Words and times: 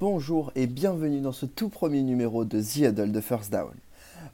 Bonjour 0.00 0.50
et 0.54 0.66
bienvenue 0.66 1.20
dans 1.20 1.30
ce 1.30 1.44
tout 1.44 1.68
premier 1.68 2.02
numéro 2.02 2.46
de 2.46 2.62
The 2.62 2.76
Huddle 2.76 3.12
de 3.12 3.20
First 3.20 3.52
Down. 3.52 3.74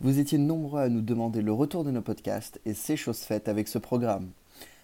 Vous 0.01 0.21
étiez 0.21 0.39
nombreux 0.39 0.81
à 0.81 0.89
nous 0.89 1.01
demander 1.01 1.43
le 1.43 1.53
retour 1.53 1.83
de 1.83 1.91
nos 1.91 2.03
podcasts 2.03 2.61
et 2.65 2.73
c'est 2.73 2.97
chose 2.97 3.19
faite 3.19 3.49
avec 3.49 3.67
ce 3.67 3.79
programme. 3.79 4.29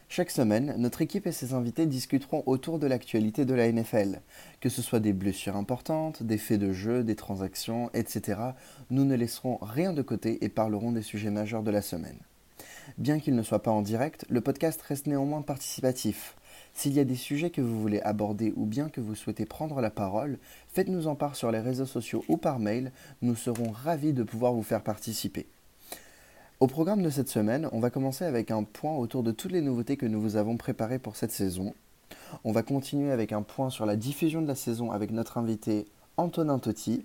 Chaque 0.08 0.32
semaine, 0.32 0.74
notre 0.78 1.00
équipe 1.00 1.28
et 1.28 1.30
ses 1.30 1.54
invités 1.54 1.86
discuteront 1.86 2.42
autour 2.46 2.80
de 2.80 2.88
l'actualité 2.88 3.44
de 3.44 3.54
la 3.54 3.70
NFL, 3.70 4.22
que 4.60 4.68
ce 4.68 4.82
soit 4.82 4.98
des 4.98 5.12
blessures 5.12 5.54
importantes, 5.54 6.24
des 6.24 6.36
faits 6.36 6.58
de 6.58 6.72
jeu, 6.72 7.04
des 7.04 7.14
transactions, 7.14 7.88
etc. 7.94 8.40
Nous 8.90 9.04
ne 9.04 9.14
laisserons 9.14 9.58
rien 9.62 9.92
de 9.92 10.02
côté 10.02 10.44
et 10.44 10.48
parlerons 10.48 10.90
des 10.90 11.02
sujets 11.02 11.30
majeurs 11.30 11.62
de 11.62 11.70
la 11.70 11.82
semaine. 11.82 12.18
Bien 12.98 13.20
qu'il 13.20 13.36
ne 13.36 13.42
soit 13.44 13.62
pas 13.62 13.70
en 13.70 13.82
direct, 13.82 14.26
le 14.28 14.40
podcast 14.40 14.82
reste 14.82 15.06
néanmoins 15.06 15.42
participatif. 15.42 16.34
S'il 16.74 16.94
y 16.94 17.00
a 17.00 17.04
des 17.04 17.16
sujets 17.16 17.50
que 17.50 17.60
vous 17.60 17.80
voulez 17.80 18.00
aborder 18.00 18.52
ou 18.56 18.64
bien 18.64 18.88
que 18.88 19.00
vous 19.00 19.14
souhaitez 19.14 19.46
prendre 19.46 19.80
la 19.80 19.90
parole, 19.90 20.38
faites-nous 20.68 21.06
en 21.06 21.14
part 21.14 21.36
sur 21.36 21.50
les 21.50 21.60
réseaux 21.60 21.86
sociaux 21.86 22.24
ou 22.28 22.36
par 22.36 22.58
mail, 22.58 22.92
nous 23.20 23.36
serons 23.36 23.70
ravis 23.70 24.12
de 24.12 24.22
pouvoir 24.22 24.52
vous 24.52 24.62
faire 24.62 24.82
participer. 24.82 25.46
Au 26.60 26.66
programme 26.66 27.02
de 27.02 27.10
cette 27.10 27.28
semaine, 27.28 27.68
on 27.72 27.80
va 27.80 27.90
commencer 27.90 28.24
avec 28.24 28.50
un 28.50 28.62
point 28.62 28.96
autour 28.96 29.22
de 29.22 29.32
toutes 29.32 29.52
les 29.52 29.60
nouveautés 29.60 29.96
que 29.96 30.06
nous 30.06 30.20
vous 30.20 30.36
avons 30.36 30.56
préparées 30.56 31.00
pour 31.00 31.16
cette 31.16 31.32
saison. 31.32 31.74
On 32.44 32.52
va 32.52 32.62
continuer 32.62 33.10
avec 33.10 33.32
un 33.32 33.42
point 33.42 33.68
sur 33.68 33.84
la 33.84 33.96
diffusion 33.96 34.42
de 34.42 34.46
la 34.46 34.54
saison 34.54 34.92
avec 34.92 35.10
notre 35.10 35.38
invité 35.38 35.86
Antonin 36.16 36.58
Totti. 36.58 37.04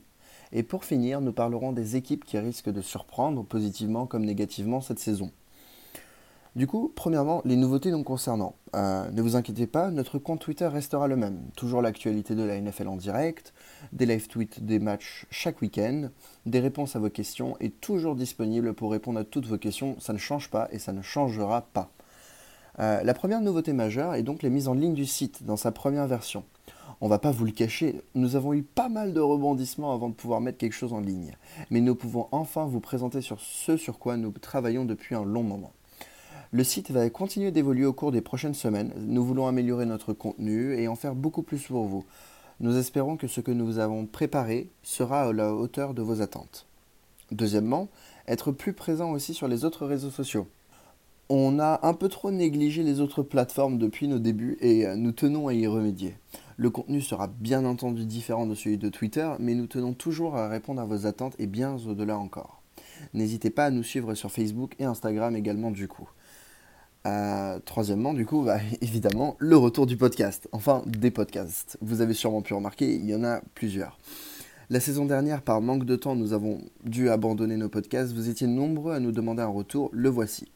Et 0.51 0.63
pour 0.63 0.85
finir, 0.85 1.21
nous 1.21 1.33
parlerons 1.33 1.73
des 1.73 1.95
équipes 1.95 2.23
qui 2.23 2.37
risquent 2.37 2.71
de 2.71 2.81
surprendre 2.81 3.43
positivement 3.43 4.05
comme 4.05 4.25
négativement 4.25 4.79
cette 4.79 4.99
saison. 4.99 5.31
Du 6.57 6.65
coup, 6.65 6.91
premièrement, 6.95 7.43
les 7.45 7.55
nouveautés 7.55 7.91
nous 7.91 8.01
concernant. 8.01 8.55
Euh, 8.75 9.11
ne 9.11 9.21
vous 9.21 9.35
inquiétez 9.35 9.67
pas, 9.67 9.91
notre 9.91 10.17
compte 10.17 10.39
Twitter 10.39 10.65
restera 10.65 11.07
le 11.07 11.15
même. 11.15 11.37
Toujours 11.55 11.83
l'actualité 11.83 12.33
de 12.33 12.41
la 12.41 12.59
NFL 12.59 12.87
en 12.87 12.95
direct, 12.95 13.53
des 13.93 14.07
live 14.07 14.27
tweets 14.27 14.65
des 14.65 14.79
matchs 14.79 15.27
chaque 15.29 15.61
week-end, 15.61 16.09
des 16.47 16.59
réponses 16.59 16.95
à 16.95 16.99
vos 16.99 17.11
questions 17.11 17.55
et 17.59 17.69
toujours 17.69 18.15
disponible 18.15 18.73
pour 18.73 18.91
répondre 18.91 19.19
à 19.19 19.23
toutes 19.23 19.45
vos 19.45 19.59
questions. 19.59 19.97
Ça 19.99 20.13
ne 20.13 20.17
change 20.17 20.49
pas 20.49 20.67
et 20.71 20.79
ça 20.79 20.93
ne 20.93 21.03
changera 21.03 21.61
pas. 21.61 21.91
Euh, 22.79 23.03
la 23.03 23.13
première 23.13 23.41
nouveauté 23.41 23.71
majeure 23.71 24.15
est 24.15 24.23
donc 24.23 24.41
la 24.41 24.49
mise 24.49 24.67
en 24.67 24.73
ligne 24.73 24.95
du 24.95 25.05
site 25.05 25.43
dans 25.43 25.57
sa 25.57 25.71
première 25.71 26.07
version. 26.07 26.43
On 27.01 27.07
va 27.07 27.19
pas 27.19 27.29
vous 27.29 27.45
le 27.45 27.51
cacher, 27.51 28.01
nous 28.15 28.35
avons 28.35 28.55
eu 28.55 28.63
pas 28.63 28.89
mal 28.89 29.13
de 29.13 29.19
rebondissements 29.19 29.93
avant 29.93 30.09
de 30.09 30.15
pouvoir 30.15 30.41
mettre 30.41 30.57
quelque 30.57 30.73
chose 30.73 30.93
en 30.93 31.01
ligne. 31.01 31.35
Mais 31.69 31.81
nous 31.81 31.93
pouvons 31.93 32.27
enfin 32.31 32.65
vous 32.65 32.79
présenter 32.79 33.21
sur 33.21 33.39
ce 33.39 33.77
sur 33.77 33.99
quoi 33.99 34.17
nous 34.17 34.31
travaillons 34.31 34.85
depuis 34.85 35.13
un 35.13 35.23
long 35.23 35.43
moment. 35.43 35.73
Le 36.51 36.63
site 36.63 36.91
va 36.91 37.09
continuer 37.09 37.51
d'évoluer 37.51 37.85
au 37.85 37.91
cours 37.91 38.13
des 38.13 38.21
prochaines 38.21 38.53
semaines. 38.53 38.93
Nous 38.97 39.25
voulons 39.25 39.47
améliorer 39.47 39.85
notre 39.85 40.13
contenu 40.13 40.79
et 40.79 40.87
en 40.87 40.95
faire 40.95 41.13
beaucoup 41.13 41.43
plus 41.43 41.63
pour 41.63 41.83
vous. 41.83 42.05
Nous 42.61 42.77
espérons 42.77 43.17
que 43.17 43.27
ce 43.27 43.41
que 43.41 43.51
nous 43.51 43.79
avons 43.79 44.05
préparé 44.05 44.69
sera 44.81 45.23
à 45.23 45.33
la 45.33 45.53
hauteur 45.53 45.93
de 45.93 46.01
vos 46.01 46.21
attentes. 46.21 46.65
Deuxièmement, 47.31 47.89
être 48.29 48.53
plus 48.53 48.71
présent 48.71 49.11
aussi 49.11 49.33
sur 49.33 49.49
les 49.49 49.65
autres 49.65 49.85
réseaux 49.85 50.09
sociaux. 50.09 50.47
On 51.27 51.59
a 51.59 51.85
un 51.85 51.93
peu 51.93 52.07
trop 52.07 52.31
négligé 52.31 52.81
les 52.81 53.01
autres 53.01 53.23
plateformes 53.23 53.77
depuis 53.77 54.07
nos 54.07 54.19
débuts 54.19 54.57
et 54.61 54.87
nous 54.95 55.11
tenons 55.11 55.49
à 55.49 55.53
y 55.53 55.67
remédier. 55.67 56.15
Le 56.55 56.69
contenu 56.69 57.01
sera 57.01 57.27
bien 57.27 57.65
entendu 57.65 58.05
différent 58.05 58.47
de 58.47 58.55
celui 58.55 58.77
de 58.77 58.87
Twitter, 58.87 59.29
mais 59.39 59.53
nous 59.53 59.67
tenons 59.67 59.91
toujours 59.91 60.37
à 60.37 60.47
répondre 60.47 60.81
à 60.81 60.85
vos 60.85 61.05
attentes 61.05 61.35
et 61.39 61.47
bien 61.47 61.75
au-delà 61.85 62.17
encore. 62.17 62.61
N'hésitez 63.13 63.49
pas 63.49 63.65
à 63.65 63.69
nous 63.69 63.83
suivre 63.83 64.13
sur 64.13 64.31
Facebook 64.31 64.75
et 64.79 64.85
Instagram 64.85 65.35
également 65.35 65.71
du 65.71 65.89
coup. 65.89 66.09
Euh, 67.07 67.59
troisièmement, 67.63 68.13
du 68.13 68.25
coup, 68.25 68.43
bah, 68.43 68.59
évidemment, 68.81 69.35
le 69.39 69.55
retour 69.55 69.85
du 69.85 69.97
podcast. 69.97 70.49
Enfin, 70.51 70.83
des 70.85 71.11
podcasts. 71.11 71.77
Vous 71.81 72.01
avez 72.01 72.13
sûrement 72.13 72.41
pu 72.41 72.53
remarquer, 72.53 72.93
il 72.93 73.05
y 73.05 73.15
en 73.15 73.23
a 73.23 73.41
plusieurs. 73.55 73.97
La 74.69 74.81
saison 74.81 75.05
dernière, 75.05 75.41
par 75.41 75.61
manque 75.61 75.85
de 75.85 75.95
temps, 75.95 76.15
nous 76.15 76.33
avons 76.33 76.59
dû 76.83 77.09
abandonner 77.09 77.55
nos 77.55 77.69
podcasts. 77.69 78.11
Vous 78.11 78.29
étiez 78.29 78.47
nombreux 78.47 78.93
à 78.93 78.99
nous 78.99 79.13
demander 79.13 79.41
un 79.41 79.47
retour, 79.47 79.89
le 79.93 80.09
voici. 80.09 80.51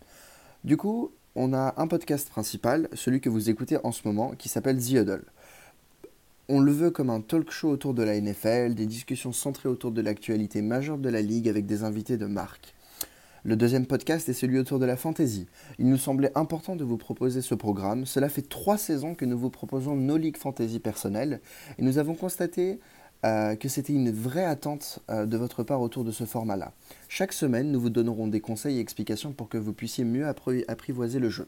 Du 0.65 0.75
coup, 0.75 1.11
on 1.35 1.53
a 1.53 1.73
un 1.77 1.87
podcast 1.87 2.29
principal, 2.29 2.89
celui 2.93 3.21
que 3.21 3.29
vous 3.29 3.49
écoutez 3.49 3.77
en 3.85 3.93
ce 3.93 4.05
moment, 4.05 4.31
qui 4.37 4.49
s'appelle 4.49 4.77
The 4.77 4.91
Huddle. 4.91 5.23
On 6.49 6.59
le 6.59 6.73
veut 6.73 6.91
comme 6.91 7.09
un 7.09 7.21
talk 7.21 7.49
show 7.51 7.69
autour 7.69 7.93
de 7.93 8.03
la 8.03 8.19
NFL, 8.19 8.73
des 8.73 8.85
discussions 8.85 9.31
centrées 9.31 9.69
autour 9.69 9.91
de 9.91 10.01
l'actualité 10.01 10.61
majeure 10.61 10.97
de 10.97 11.07
la 11.07 11.21
ligue 11.21 11.47
avec 11.47 11.65
des 11.65 11.85
invités 11.85 12.17
de 12.17 12.25
marque. 12.25 12.73
Le 13.43 13.55
deuxième 13.55 13.87
podcast 13.87 14.29
est 14.29 14.33
celui 14.33 14.59
autour 14.59 14.77
de 14.77 14.85
la 14.85 14.95
fantasy. 14.95 15.47
Il 15.79 15.89
nous 15.89 15.97
semblait 15.97 16.31
important 16.35 16.75
de 16.75 16.83
vous 16.83 16.97
proposer 16.97 17.41
ce 17.41 17.55
programme. 17.55 18.05
Cela 18.05 18.29
fait 18.29 18.47
trois 18.47 18.77
saisons 18.77 19.15
que 19.15 19.25
nous 19.25 19.37
vous 19.37 19.49
proposons 19.49 19.95
nos 19.95 20.15
ligues 20.15 20.37
fantasy 20.37 20.79
personnelles 20.79 21.41
et 21.79 21.81
nous 21.81 21.97
avons 21.97 22.13
constaté 22.13 22.79
euh, 23.25 23.55
que 23.55 23.67
c'était 23.67 23.93
une 23.93 24.11
vraie 24.11 24.45
attente 24.45 24.99
euh, 25.09 25.25
de 25.25 25.37
votre 25.37 25.63
part 25.63 25.81
autour 25.81 26.03
de 26.03 26.11
ce 26.11 26.23
format-là. 26.23 26.71
Chaque 27.09 27.33
semaine, 27.33 27.71
nous 27.71 27.81
vous 27.81 27.89
donnerons 27.89 28.27
des 28.27 28.41
conseils 28.41 28.77
et 28.77 28.79
explications 28.79 29.31
pour 29.31 29.49
que 29.49 29.57
vous 29.57 29.73
puissiez 29.73 30.03
mieux 30.03 30.27
apprivoiser 30.27 31.17
le 31.17 31.31
jeu. 31.31 31.47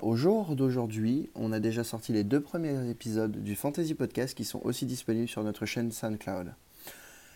Au 0.00 0.16
jour 0.16 0.56
d'aujourd'hui, 0.56 1.28
on 1.34 1.52
a 1.52 1.60
déjà 1.60 1.84
sorti 1.84 2.12
les 2.12 2.24
deux 2.24 2.40
premiers 2.40 2.88
épisodes 2.88 3.42
du 3.42 3.54
Fantasy 3.54 3.92
Podcast 3.92 4.34
qui 4.34 4.44
sont 4.44 4.62
aussi 4.64 4.86
disponibles 4.86 5.28
sur 5.28 5.44
notre 5.44 5.66
chaîne 5.66 5.92
SoundCloud. 5.92 6.54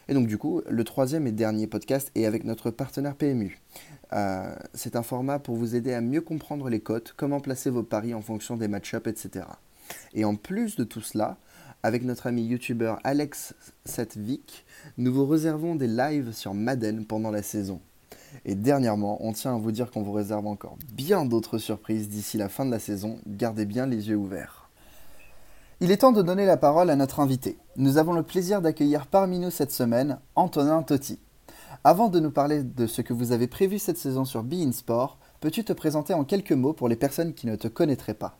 Et 0.08 0.14
donc 0.14 0.26
du 0.26 0.38
coup, 0.38 0.62
le 0.68 0.84
troisième 0.84 1.26
et 1.26 1.32
dernier 1.32 1.66
podcast 1.66 2.10
est 2.14 2.24
avec 2.24 2.44
notre 2.44 2.70
partenaire 2.70 3.14
PMU. 3.14 3.60
Euh, 4.12 4.54
c'est 4.72 4.96
un 4.96 5.02
format 5.02 5.38
pour 5.38 5.56
vous 5.56 5.76
aider 5.76 5.92
à 5.92 6.00
mieux 6.00 6.22
comprendre 6.22 6.70
les 6.70 6.80
cotes, 6.80 7.14
comment 7.16 7.40
placer 7.40 7.68
vos 7.68 7.82
paris 7.82 8.14
en 8.14 8.22
fonction 8.22 8.56
des 8.56 8.68
match-ups, 8.68 9.06
etc. 9.06 9.44
Et 10.14 10.24
en 10.24 10.34
plus 10.34 10.76
de 10.76 10.84
tout 10.84 11.02
cela, 11.02 11.36
avec 11.82 12.04
notre 12.04 12.26
ami 12.26 12.44
youtubeur 12.44 12.98
Alex 13.04 13.54
Setvik, 13.84 14.64
nous 14.96 15.12
vous 15.12 15.26
réservons 15.26 15.74
des 15.74 15.86
lives 15.86 16.32
sur 16.32 16.54
Madden 16.54 17.04
pendant 17.04 17.30
la 17.30 17.42
saison. 17.42 17.80
Et 18.44 18.54
dernièrement, 18.54 19.18
on 19.24 19.32
tient 19.32 19.54
à 19.54 19.58
vous 19.58 19.72
dire 19.72 19.90
qu'on 19.90 20.02
vous 20.02 20.12
réserve 20.12 20.46
encore 20.46 20.76
bien 20.92 21.24
d'autres 21.24 21.58
surprises 21.58 22.08
d'ici 22.08 22.36
la 22.36 22.48
fin 22.48 22.64
de 22.66 22.70
la 22.70 22.78
saison. 22.78 23.20
Gardez 23.26 23.64
bien 23.64 23.86
les 23.86 24.08
yeux 24.08 24.16
ouverts. 24.16 24.57
Il 25.80 25.92
est 25.92 25.98
temps 25.98 26.10
de 26.10 26.22
donner 26.22 26.44
la 26.44 26.56
parole 26.56 26.90
à 26.90 26.96
notre 26.96 27.20
invité. 27.20 27.56
Nous 27.76 27.98
avons 27.98 28.12
le 28.12 28.24
plaisir 28.24 28.60
d'accueillir 28.60 29.06
parmi 29.06 29.38
nous 29.38 29.52
cette 29.52 29.70
semaine 29.70 30.18
Antonin 30.34 30.82
Totti. 30.82 31.20
Avant 31.84 32.08
de 32.08 32.18
nous 32.18 32.32
parler 32.32 32.64
de 32.64 32.88
ce 32.88 33.00
que 33.00 33.12
vous 33.12 33.30
avez 33.30 33.46
prévu 33.46 33.78
cette 33.78 33.96
saison 33.96 34.24
sur 34.24 34.42
Be 34.42 34.54
In 34.54 34.72
Sport, 34.72 35.18
peux-tu 35.40 35.62
te 35.62 35.72
présenter 35.72 36.14
en 36.14 36.24
quelques 36.24 36.50
mots 36.50 36.72
pour 36.72 36.88
les 36.88 36.96
personnes 36.96 37.32
qui 37.32 37.46
ne 37.46 37.54
te 37.54 37.68
connaîtraient 37.68 38.14
pas? 38.14 38.38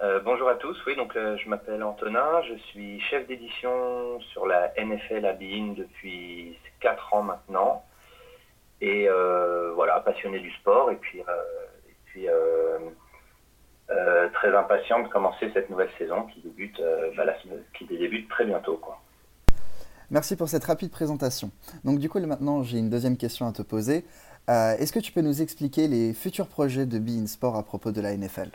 Euh, 0.00 0.20
bonjour 0.24 0.48
à 0.48 0.54
tous, 0.54 0.74
oui, 0.86 0.96
donc 0.96 1.14
euh, 1.16 1.36
je 1.36 1.50
m'appelle 1.50 1.82
Antonin, 1.82 2.40
je 2.48 2.54
suis 2.70 2.98
chef 3.00 3.26
d'édition 3.26 4.18
sur 4.32 4.46
la 4.46 4.72
NFL 4.82 5.26
à 5.26 5.32
In 5.32 5.74
depuis 5.76 6.56
4 6.80 7.12
ans 7.12 7.22
maintenant. 7.24 7.84
Et 8.80 9.06
euh, 9.06 9.72
voilà, 9.74 10.00
passionné 10.00 10.40
du 10.40 10.50
sport 10.52 10.90
et 10.90 10.96
puis, 10.96 11.20
très 14.34 14.54
impatient 14.54 15.02
de 15.02 15.08
commencer 15.08 15.50
cette 15.54 15.70
nouvelle 15.70 15.90
saison 15.98 16.24
qui 16.26 16.40
débute, 16.40 16.80
bah, 17.16 17.24
qui 17.76 17.84
débute 17.86 18.28
très 18.28 18.44
bientôt. 18.44 18.76
Quoi. 18.76 19.00
Merci 20.10 20.36
pour 20.36 20.48
cette 20.48 20.64
rapide 20.64 20.90
présentation. 20.90 21.50
Donc 21.84 21.98
du 21.98 22.08
coup, 22.08 22.18
maintenant, 22.18 22.62
j'ai 22.62 22.78
une 22.78 22.88
deuxième 22.88 23.18
question 23.18 23.46
à 23.46 23.52
te 23.52 23.62
poser. 23.62 24.06
Euh, 24.48 24.74
est-ce 24.78 24.92
que 24.92 25.00
tu 25.00 25.12
peux 25.12 25.20
nous 25.20 25.42
expliquer 25.42 25.86
les 25.86 26.14
futurs 26.14 26.48
projets 26.48 26.86
de 26.86 26.98
Be 26.98 27.10
In 27.10 27.26
Sport 27.26 27.56
à 27.56 27.62
propos 27.62 27.92
de 27.92 28.00
la 28.00 28.16
NFL 28.16 28.50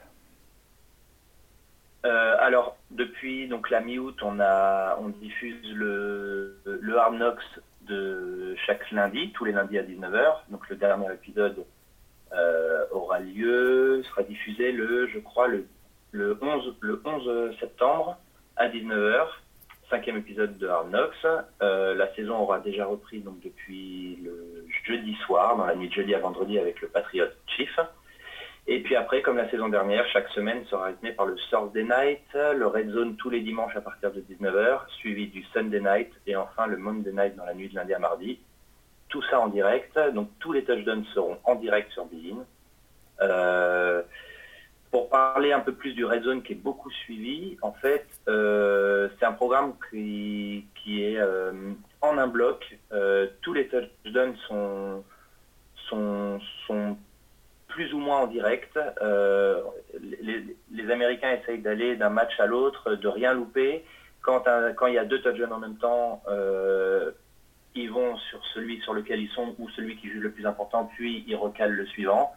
euh, 2.05 2.35
alors, 2.39 2.75
depuis 2.91 3.47
donc 3.47 3.69
la 3.69 3.79
mi-août, 3.79 4.17
on, 4.23 4.41
a, 4.41 4.97
on 5.00 5.07
diffuse 5.07 5.55
le, 5.73 6.59
le 6.65 6.97
Hard 6.97 7.15
Knocks 7.15 7.61
de 7.88 8.57
chaque 8.65 8.91
lundi, 8.91 9.31
tous 9.31 9.45
les 9.45 9.53
lundis 9.53 9.77
à 9.77 9.83
19h. 9.83 10.33
Donc 10.50 10.67
le 10.67 10.75
dernier 10.75 11.13
épisode 11.13 11.59
euh, 11.59 11.63
aura 12.91 13.19
lieu, 13.19 14.03
sera 14.03 14.23
diffusé 14.23 14.71
le, 14.71 15.07
je 15.07 15.19
crois, 15.19 15.47
le, 15.47 15.66
le, 16.11 16.38
11, 16.41 16.75
le 16.81 17.01
11 17.05 17.57
septembre 17.59 18.17
à 18.55 18.69
19h 18.69 19.27
cinquième 19.94 20.17
épisode 20.17 20.57
de 20.57 20.67
Knocks. 20.67 21.44
Euh, 21.62 21.94
la 21.94 22.13
saison 22.15 22.39
aura 22.39 22.59
déjà 22.59 22.85
repris 22.85 23.19
donc 23.19 23.39
depuis 23.41 24.18
le 24.24 24.65
jeudi 24.88 25.13
soir, 25.25 25.56
dans 25.56 25.65
la 25.65 25.75
nuit 25.75 25.88
de 25.88 25.94
jeudi 25.94 26.15
à 26.15 26.19
vendredi 26.19 26.57
avec 26.57 26.81
le 26.81 26.88
Patriot 26.88 27.27
Chief. 27.45 27.80
Et 28.65 28.81
puis 28.81 28.95
après, 28.95 29.21
comme 29.21 29.38
la 29.38 29.50
saison 29.51 29.69
dernière, 29.69 30.03
chaque 30.12 30.30
semaine 30.30 30.65
sera 30.65 30.85
rythmée 30.85 31.12
par 31.12 31.27
le 31.27 31.35
Thursday 31.50 31.83
Night, 31.83 32.24
le 32.33 32.65
Red 32.65 32.89
Zone 32.89 33.18
tous 33.18 33.30
les 33.30 33.41
dimanches 33.41 33.75
à 33.75 33.81
partir 33.81 34.12
de 34.12 34.21
19h, 34.21 34.88
suivi 34.97 35.27
du 35.27 35.44
Sunday 35.53 35.81
Night 35.81 36.12
et 36.25 36.35
enfin 36.35 36.65
le 36.65 36.77
Monday 36.77 37.12
Night 37.12 37.35
dans 37.35 37.45
la 37.45 37.53
nuit 37.53 37.69
de 37.69 37.75
lundi 37.75 37.94
à 37.94 38.00
mardi. 38.00 38.39
Tout 39.13 39.21
ça 39.30 39.39
en 39.39 39.48
direct, 39.48 40.00
donc 40.15 40.27
tous 40.39 40.54
les 40.54 40.63
touchdowns 40.63 41.06
seront 41.13 41.38
en 41.44 41.54
direct 41.54 41.92
sur 41.92 42.06
Bein. 42.06 42.48
Euh, 43.21 44.01
pour 44.89 45.07
parler 45.10 45.51
un 45.51 45.60
peu 45.60 45.71
plus 45.71 45.94
du 45.94 46.04
Red 46.04 46.24
Zone 46.24 46.42
qui 46.42 46.54
est 46.54 46.63
beaucoup 46.63 46.89
suivi, 46.89 47.56
en 47.62 47.74
fait, 47.74 48.07
euh, 48.27 49.10
c'est 49.19 49.25
un 49.25 49.33
programme 49.33 49.74
qui, 49.92 50.65
est 50.88 51.19
euh, 51.19 51.51
en 52.01 52.18
un 52.18 52.25
bloc. 52.25 52.75
Tous 53.44 53.54
les 53.54 53.68
touchdowns 53.68 54.36
sont, 54.48 55.04
sont, 55.88 56.39
sont 56.66 56.98
plus 57.68 57.94
ou 57.94 58.00
moins 58.00 58.21
en 58.21 58.27
direct. 58.27 58.80
Les, 60.01 60.92
Américains 60.92 61.38
essayent 61.39 61.62
d'aller 61.62 61.98
d'un 61.98 62.09
match 62.09 62.39
à 62.39 62.48
l'autre, 62.48 62.95
de 62.95 63.07
rien 63.07 63.36
louper. 63.36 63.86
quand, 64.24 64.45
quand 64.75 64.88
il 64.88 64.95
y 64.95 64.98
a 64.98 65.06
deux 65.06 65.21
touchdowns 65.21 65.54
en 65.54 65.59
même 65.59 65.77
temps, 65.77 66.24
sur 68.83 68.94
lequel 68.94 69.21
ils 69.21 69.30
sont 69.30 69.56
ou 69.59 69.69
celui 69.69 69.97
qui 69.97 70.07
juge 70.09 70.21
le 70.21 70.31
plus 70.31 70.45
important, 70.45 70.89
puis 70.95 71.24
ils 71.27 71.35
recalent 71.35 71.71
le 71.71 71.85
suivant. 71.88 72.33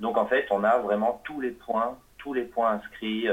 Donc 0.00 0.16
en 0.16 0.26
fait, 0.26 0.46
on 0.50 0.64
a 0.64 0.78
vraiment 0.78 1.20
tous 1.24 1.40
les 1.40 1.50
points, 1.50 1.96
tous 2.18 2.32
les 2.32 2.44
points 2.44 2.72
inscrits 2.72 3.28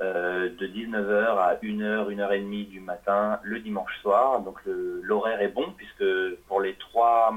de 0.00 0.66
19h 0.66 1.38
à 1.38 1.54
1h, 1.56 2.14
1h30 2.14 2.68
du 2.68 2.80
matin 2.80 3.40
le 3.42 3.60
dimanche 3.60 3.96
soir. 4.00 4.40
Donc 4.40 4.58
l'horaire 4.66 5.40
est 5.40 5.48
bon 5.48 5.72
puisque 5.76 6.04
pour 6.46 6.60
les 6.60 6.74
trois 6.74 7.32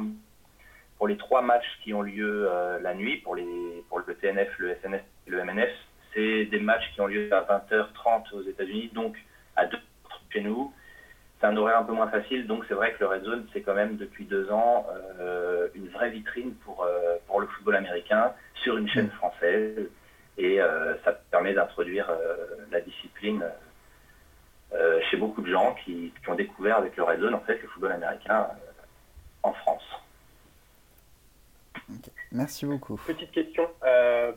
pour 0.97 1.07
les 1.07 1.17
trois 1.17 1.41
matchs 1.41 1.79
qui 1.83 1.93
ont 1.93 2.01
lieu 2.01 2.47
euh, 2.49 2.79
la 2.79 2.93
nuit, 2.93 3.17
pour, 3.17 3.35
les, 3.35 3.83
pour 3.89 3.99
le 3.99 4.15
TNF, 4.15 4.49
le 4.57 4.75
SNF 4.81 5.01
et 5.27 5.29
le 5.29 5.43
MNF, 5.43 5.69
c'est 6.13 6.45
des 6.45 6.59
matchs 6.59 6.89
qui 6.93 7.01
ont 7.01 7.07
lieu 7.07 7.31
à 7.33 7.41
20h30 7.41 8.33
aux 8.33 8.43
États-Unis, 8.43 8.91
donc 8.93 9.17
à 9.55 9.65
2 9.65 9.77
chez 10.29 10.41
nous. 10.41 10.73
C'est 11.39 11.47
un 11.47 11.57
horaire 11.57 11.79
un 11.79 11.83
peu 11.83 11.93
moins 11.93 12.09
facile, 12.09 12.47
donc 12.47 12.63
c'est 12.67 12.73
vrai 12.73 12.93
que 12.93 12.99
le 13.01 13.07
Red 13.07 13.23
Zone, 13.23 13.47
c'est 13.51 13.61
quand 13.61 13.73
même 13.73 13.97
depuis 13.97 14.25
deux 14.25 14.49
ans 14.51 14.87
euh, 15.19 15.67
une 15.75 15.89
vraie 15.89 16.09
vitrine 16.09 16.53
pour, 16.63 16.83
euh, 16.83 17.17
pour 17.27 17.41
le 17.41 17.47
football 17.47 17.75
américain 17.75 18.31
sur 18.55 18.77
une 18.77 18.87
chaîne 18.87 19.09
française. 19.11 19.89
Et 20.37 20.59
ça 21.05 21.13
permet 21.31 21.53
d'introduire 21.53 22.11
la 22.69 22.81
discipline 22.81 23.41
chez 25.09 25.15
beaucoup 25.15 25.41
de 25.41 25.49
gens 25.49 25.75
qui, 25.85 26.11
qui, 26.21 26.29
ont 26.29 26.35
découvert 26.35 26.75
avec 26.75 26.97
le 26.97 27.03
Red 27.03 27.21
Zone 27.21 27.35
en 27.35 27.39
fait 27.39 27.61
le 27.61 27.69
football 27.69 27.93
américain 27.93 28.49
en 29.43 29.53
France. 29.53 29.83
Merci 32.31 32.65
beaucoup. 32.65 32.97
Petite 33.07 33.31
question, 33.31 33.67
euh, 33.85 34.31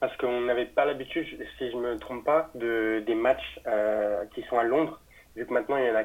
parce 0.00 0.16
qu'on 0.16 0.42
n'avait 0.42 0.66
pas 0.66 0.84
l'habitude, 0.84 1.26
si 1.58 1.70
je 1.70 1.76
ne 1.76 1.82
me 1.82 1.98
trompe 1.98 2.24
pas, 2.24 2.50
de, 2.54 3.02
des 3.06 3.14
matchs 3.14 3.60
euh, 3.66 4.24
qui 4.34 4.42
sont 4.44 4.58
à 4.58 4.64
Londres, 4.64 5.00
vu 5.36 5.46
que 5.46 5.52
maintenant 5.52 5.76
il 5.76 5.86
y 5.86 5.90
en 5.90 5.96
a 5.96 6.04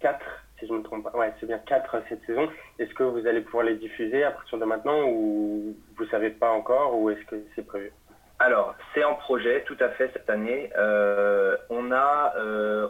quatre, 0.00 0.44
si 0.58 0.66
je 0.66 0.72
ne 0.72 0.78
me 0.78 0.82
trompe 0.82 1.04
pas. 1.04 1.16
Ouais, 1.16 1.32
c'est 1.40 1.46
bien 1.46 1.58
quatre 1.58 2.02
cette 2.08 2.24
saison. 2.24 2.48
Est-ce 2.78 2.92
que 2.94 3.02
vous 3.02 3.26
allez 3.26 3.40
pouvoir 3.40 3.64
les 3.64 3.76
diffuser 3.76 4.24
à 4.24 4.30
partir 4.30 4.58
de 4.58 4.64
maintenant 4.64 5.04
ou 5.06 5.76
vous 5.96 6.04
ne 6.04 6.08
savez 6.10 6.30
pas 6.30 6.50
encore 6.50 6.98
ou 6.98 7.10
est-ce 7.10 7.24
que 7.26 7.36
c'est 7.54 7.66
prévu? 7.66 7.92
Alors, 8.40 8.76
c'est 8.94 9.02
en 9.02 9.14
projet 9.14 9.64
tout 9.66 9.76
à 9.80 9.88
fait 9.90 10.10
cette 10.12 10.30
année. 10.30 10.70
Euh, 10.76 11.56
on, 11.70 11.90
a, 11.90 12.34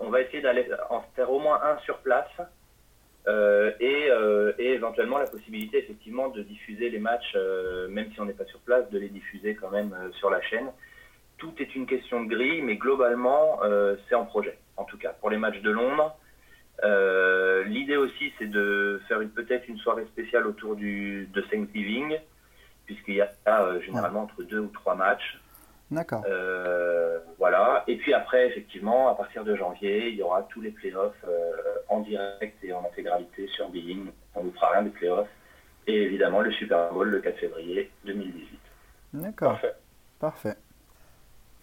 on 0.02 0.10
va 0.10 0.20
essayer 0.20 0.42
d'aller 0.42 0.68
en 0.90 1.00
faire 1.16 1.30
au 1.30 1.38
moins 1.38 1.60
un 1.62 1.78
sur 1.78 1.98
place 1.98 2.28
euh, 3.28 3.72
euh, 3.82 4.52
et, 4.58 4.72
éventuellement 4.72 5.18
la 5.18 5.26
possibilité 5.26 5.78
effectivement 5.78 6.28
de 6.28 6.42
diffuser 6.42 6.88
les 6.88 6.98
matchs, 6.98 7.32
euh, 7.34 7.86
même 7.88 8.10
si 8.12 8.20
on 8.20 8.24
n'est 8.24 8.32
pas 8.32 8.46
sur 8.46 8.60
place, 8.60 8.88
de 8.90 8.98
les 8.98 9.08
diffuser 9.08 9.54
quand 9.54 9.70
même 9.70 9.94
sur 10.12 10.30
la 10.30 10.40
chaîne. 10.40 10.70
Tout 11.36 11.52
est 11.58 11.74
une 11.76 11.86
question 11.86 12.24
de 12.24 12.28
grille, 12.28 12.62
mais 12.62 12.76
globalement, 12.76 13.60
c'est 14.08 14.16
en 14.16 14.24
projet, 14.24 14.58
en 14.76 14.84
tout 14.84 14.98
cas. 14.98 15.10
Pour 15.20 15.30
les 15.30 15.36
matchs 15.36 15.60
de 15.60 15.70
Londres, 15.70 16.16
l'idée 16.82 17.96
aussi, 17.96 18.32
c'est 18.38 18.50
de 18.50 19.00
faire 19.08 19.18
peut-être 19.34 19.68
une 19.68 19.78
soirée 19.78 20.06
spéciale 20.06 20.46
autour 20.46 20.76
du, 20.76 21.28
de 21.32 21.40
Thanksgiving, 21.42 22.18
puisqu'il 22.86 23.16
y 23.16 23.20
a 23.20 23.80
généralement 23.80 24.22
entre 24.22 24.42
deux 24.42 24.60
ou 24.60 24.68
trois 24.68 24.94
matchs. 24.94 25.38
D'accord. 25.90 26.22
Euh, 26.28 27.18
voilà. 27.38 27.84
Et 27.86 27.96
puis 27.96 28.12
après, 28.12 28.46
effectivement, 28.48 29.08
à 29.08 29.14
partir 29.14 29.44
de 29.44 29.56
janvier, 29.56 30.08
il 30.08 30.16
y 30.16 30.22
aura 30.22 30.42
tous 30.42 30.60
les 30.60 30.70
playoffs 30.70 31.24
euh, 31.26 31.52
en 31.88 32.00
direct 32.00 32.62
et 32.62 32.72
en 32.72 32.84
intégralité 32.84 33.46
sur 33.48 33.70
Being. 33.70 34.10
On 34.34 34.44
ne 34.44 34.50
vous 34.50 34.54
fera 34.54 34.72
rien 34.72 34.82
des 34.82 34.90
playoffs. 34.90 35.28
Et 35.86 36.02
évidemment, 36.02 36.40
le 36.40 36.52
Super 36.52 36.92
Bowl 36.92 37.08
le 37.08 37.20
4 37.20 37.38
février 37.38 37.90
2018. 38.04 38.58
D'accord. 39.14 39.52
Parfait. 39.52 39.74
Parfait. 40.20 40.54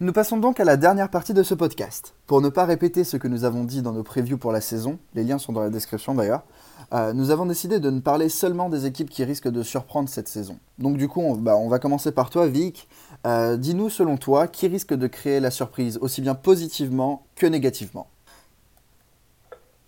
Nous 0.02 0.12
passons 0.12 0.36
donc 0.36 0.60
à 0.60 0.66
la 0.66 0.76
dernière 0.76 1.10
partie 1.10 1.34
de 1.34 1.42
ce 1.42 1.54
podcast. 1.54 2.16
Pour 2.28 2.42
ne 2.42 2.50
pas 2.50 2.66
répéter 2.66 3.06
ce 3.06 3.16
que 3.16 3.30
nous 3.30 3.46
avons 3.46 3.64
dit 3.64 3.82
dans 3.82 3.94
nos 3.94 4.04
previews 4.04 4.38
pour 4.38 4.52
la 4.52 4.60
saison, 4.60 5.00
les 5.14 5.24
liens 5.24 5.38
sont 5.38 5.54
dans 5.54 5.62
la 5.62 5.70
description 5.70 6.14
d'ailleurs, 6.14 6.44
euh, 6.92 7.14
nous 7.14 7.32
avons 7.32 7.46
décidé 7.46 7.80
de 7.80 7.90
ne 7.90 8.02
parler 8.02 8.28
seulement 8.28 8.68
des 8.68 8.86
équipes 8.86 9.10
qui 9.10 9.24
risquent 9.24 9.48
de 9.48 9.64
surprendre 9.64 10.10
cette 10.10 10.28
saison. 10.28 10.58
Donc 10.80 10.98
du 10.98 11.08
coup, 11.08 11.22
on, 11.22 11.36
bah, 11.36 11.56
va 11.70 11.80
commencer 11.80 12.12
par 12.12 12.30
toi, 12.30 12.46
Vic. 12.46 12.90
Euh, 13.26 13.56
dis-nous, 13.56 13.90
selon 13.90 14.18
toi, 14.18 14.48
qui 14.48 14.68
risque 14.68 14.94
de 14.94 15.08
créer 15.08 15.40
la 15.40 15.50
surprise 15.50 15.98
aussi 16.02 16.22
bien 16.22 16.36
positivement 16.36 17.24
que 17.38 17.46
négativement? 17.46 18.08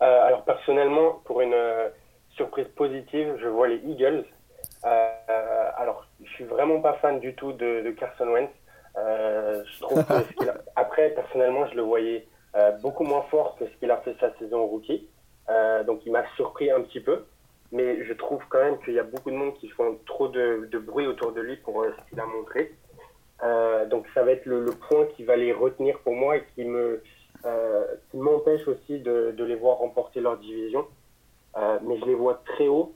Euh, 0.02 0.22
Alors 0.26 0.46
personnellement, 0.46 1.20
pour 1.26 1.42
une 1.42 1.58
surprise 2.30 2.68
positive, 2.78 3.36
je 3.42 3.48
vois 3.50 3.68
les 3.68 3.82
Eagles. 3.86 4.24
alors, 4.84 6.08
je 6.24 6.30
suis 6.30 6.46
vraiment 6.46 6.80
pas 6.80 6.94
fan 7.02 7.20
du 7.20 7.36
tout 7.36 7.52
de, 7.52 7.94
Carson 8.00 8.28
Wentz. 8.30 8.52
Je 8.98 9.82
trouve 9.82 10.04
Après, 10.76 11.10
personnellement, 11.12 11.68
je 11.68 11.76
le 11.76 11.84
voyais 11.84 12.28
beaucoup 12.82 13.04
moins 13.04 13.24
fort 13.30 13.56
que 13.58 13.66
ce 13.66 13.72
qu'il 13.80 13.92
a 13.92 13.98
fait 13.98 14.16
sa 14.20 14.36
saison 14.40 14.66
rookie. 14.66 15.08
Euh, 15.50 15.84
donc 15.84 16.02
il 16.06 16.12
m'a 16.12 16.26
surpris 16.36 16.72
un 16.72 16.82
petit 16.82 17.00
peu. 17.00 17.26
Mais 17.72 18.06
je 18.06 18.14
trouve 18.14 18.42
quand 18.50 18.60
même 18.60 18.80
qu'il 18.80 18.94
y 18.94 19.00
a 19.00 19.04
beaucoup 19.04 19.30
de 19.30 19.36
monde 19.36 19.54
qui 19.56 19.68
font 19.70 19.98
trop 20.06 20.30
de, 20.30 20.70
bruit 20.80 21.06
autour 21.06 21.34
de 21.34 21.42
lui 21.42 21.58
pour 21.58 21.84
euh, 21.84 21.94
ce 21.98 22.10
qu'il 22.10 22.20
a 22.20 22.26
montré. 22.26 22.74
Euh, 23.44 23.86
donc 23.86 24.06
ça 24.14 24.24
va 24.24 24.32
être 24.32 24.46
le, 24.46 24.66
point 24.88 25.06
qui 25.16 25.24
va 25.24 25.36
les 25.36 25.52
retenir 25.52 26.00
pour 26.00 26.14
moi 26.14 26.38
et 26.38 26.44
qui 26.56 26.64
me 26.64 27.04
m'empêche 28.14 28.68
aussi 28.68 29.00
de, 29.00 29.34
les 29.38 29.56
voir 29.56 29.78
remporter 29.78 30.20
leur 30.20 30.38
division. 30.38 30.86
mais 31.56 31.98
je 32.00 32.06
les 32.06 32.16
vois 32.16 32.42
très 32.46 32.68
haut, 32.68 32.94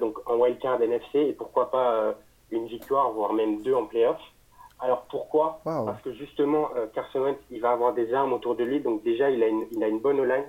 donc 0.00 0.18
en 0.28 0.36
wildcard 0.36 0.82
NFC 0.82 1.18
et 1.18 1.32
pourquoi 1.32 1.70
pas 1.70 2.14
une 2.50 2.66
victoire, 2.66 3.12
voire 3.12 3.32
même 3.32 3.62
deux 3.62 3.74
en 3.74 3.86
playoff. 3.86 4.18
Alors 4.80 5.06
pourquoi? 5.10 5.60
Parce 5.64 6.02
que 6.02 6.12
justement, 6.12 6.68
Carson 6.94 7.20
Wentz, 7.20 7.38
il 7.50 7.60
va 7.60 7.70
avoir 7.70 7.94
des 7.94 8.12
armes 8.12 8.34
autour 8.34 8.56
de 8.56 8.64
lui, 8.64 8.80
donc 8.80 9.02
déjà 9.02 9.30
il 9.30 9.42
a 9.42 9.48
une, 9.48 9.66
il 9.72 9.82
a 9.82 9.88
une 9.88 10.00
bonne 10.00 10.22
line 10.22 10.44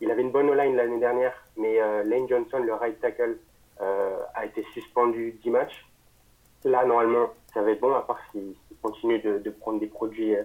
il 0.00 0.10
avait 0.10 0.22
une 0.22 0.30
bonne 0.30 0.54
line 0.56 0.76
l'année 0.76 1.00
dernière, 1.00 1.34
mais 1.56 1.80
euh, 1.80 2.04
Lane 2.04 2.28
Johnson, 2.28 2.58
le 2.58 2.74
right 2.74 3.00
tackle, 3.00 3.38
euh, 3.80 4.18
a 4.34 4.46
été 4.46 4.64
suspendu 4.72 5.38
10 5.42 5.50
matchs. 5.50 5.86
Là, 6.64 6.84
normalement, 6.84 7.30
ça 7.52 7.62
va 7.62 7.70
être 7.70 7.80
bon, 7.80 7.94
à 7.94 8.02
part 8.02 8.20
s'il 8.30 8.54
continue 8.82 9.18
de, 9.20 9.50
prendre 9.50 9.80
des 9.80 9.86
produits 9.86 10.36
euh, 10.36 10.44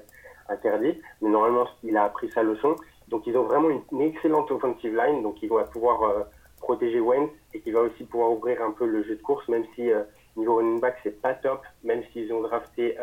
interdits. 0.50 1.00
Mais 1.22 1.30
normalement, 1.30 1.68
il 1.84 1.98
a 1.98 2.04
appris 2.04 2.30
sa 2.32 2.44
leçon. 2.44 2.76
Donc, 3.10 3.28
ils 3.28 3.38
ont 3.38 3.44
vraiment 3.44 3.70
une, 3.70 4.02
excellente 4.02 4.50
offensive 4.52 4.96
line. 4.96 5.22
Donc, 5.22 5.42
ils 5.44 5.50
vont 5.50 5.64
pouvoir 5.66 6.26
protéger 6.58 7.00
Wentz 7.00 7.32
et 7.54 7.60
qui 7.60 7.72
va 7.72 7.82
aussi 7.82 8.06
pouvoir 8.06 8.32
ouvrir 8.32 8.62
un 8.64 8.72
peu 8.72 8.86
le 8.86 9.04
jeu 9.04 9.16
de 9.16 9.22
course, 9.22 9.48
même 9.50 9.66
si 9.76 9.90
niveau 10.36 10.58
running 10.58 10.80
back, 10.80 10.98
c'est 11.04 11.22
pas 11.22 11.34
top, 11.34 11.62
même 11.84 12.04
s'ils 12.12 12.32
ont 12.34 12.42
drafté 12.42 12.98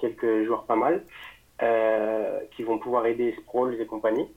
quelques 0.00 0.44
joueurs 0.44 0.64
pas 0.64 0.76
mal, 0.76 1.02
qui 2.56 2.62
vont 2.62 2.78
pouvoir 2.78 3.06
aider 3.06 3.34
Sproles 3.40 3.80
et 3.80 3.86
compagnie. 3.86 4.28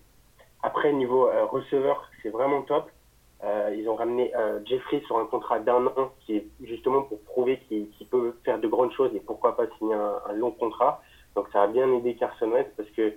Après, 0.66 0.92
niveau 0.92 1.28
euh, 1.28 1.46
receveur, 1.46 2.10
c'est 2.24 2.30
vraiment 2.30 2.64
top. 2.64 2.90
Euh, 3.44 3.76
ils 3.78 3.88
ont 3.88 3.94
ramené 3.94 4.36
euh, 4.36 4.60
Jeffrey 4.66 5.00
sur 5.06 5.20
un 5.20 5.26
contrat 5.26 5.60
d'un 5.60 5.86
an 5.86 6.12
qui 6.22 6.38
est 6.38 6.48
justement 6.64 7.04
pour 7.04 7.22
prouver 7.22 7.60
qu'il 7.68 8.08
peut 8.10 8.34
faire 8.44 8.58
de 8.58 8.68
grandes 8.68 8.92
choses 8.94 9.12
et 9.14 9.20
pourquoi 9.20 9.56
pas 9.56 9.68
signer 9.78 9.94
un, 9.94 10.34
long 10.34 10.50
contrat. 10.50 11.04
Donc 11.36 11.48
ça 11.54 11.62
a 11.62 11.68
bien 11.68 11.92
aidé 11.94 12.16
Carson 12.16 12.50
Wentz 12.50 12.66
parce 12.76 12.90
que 12.92 13.14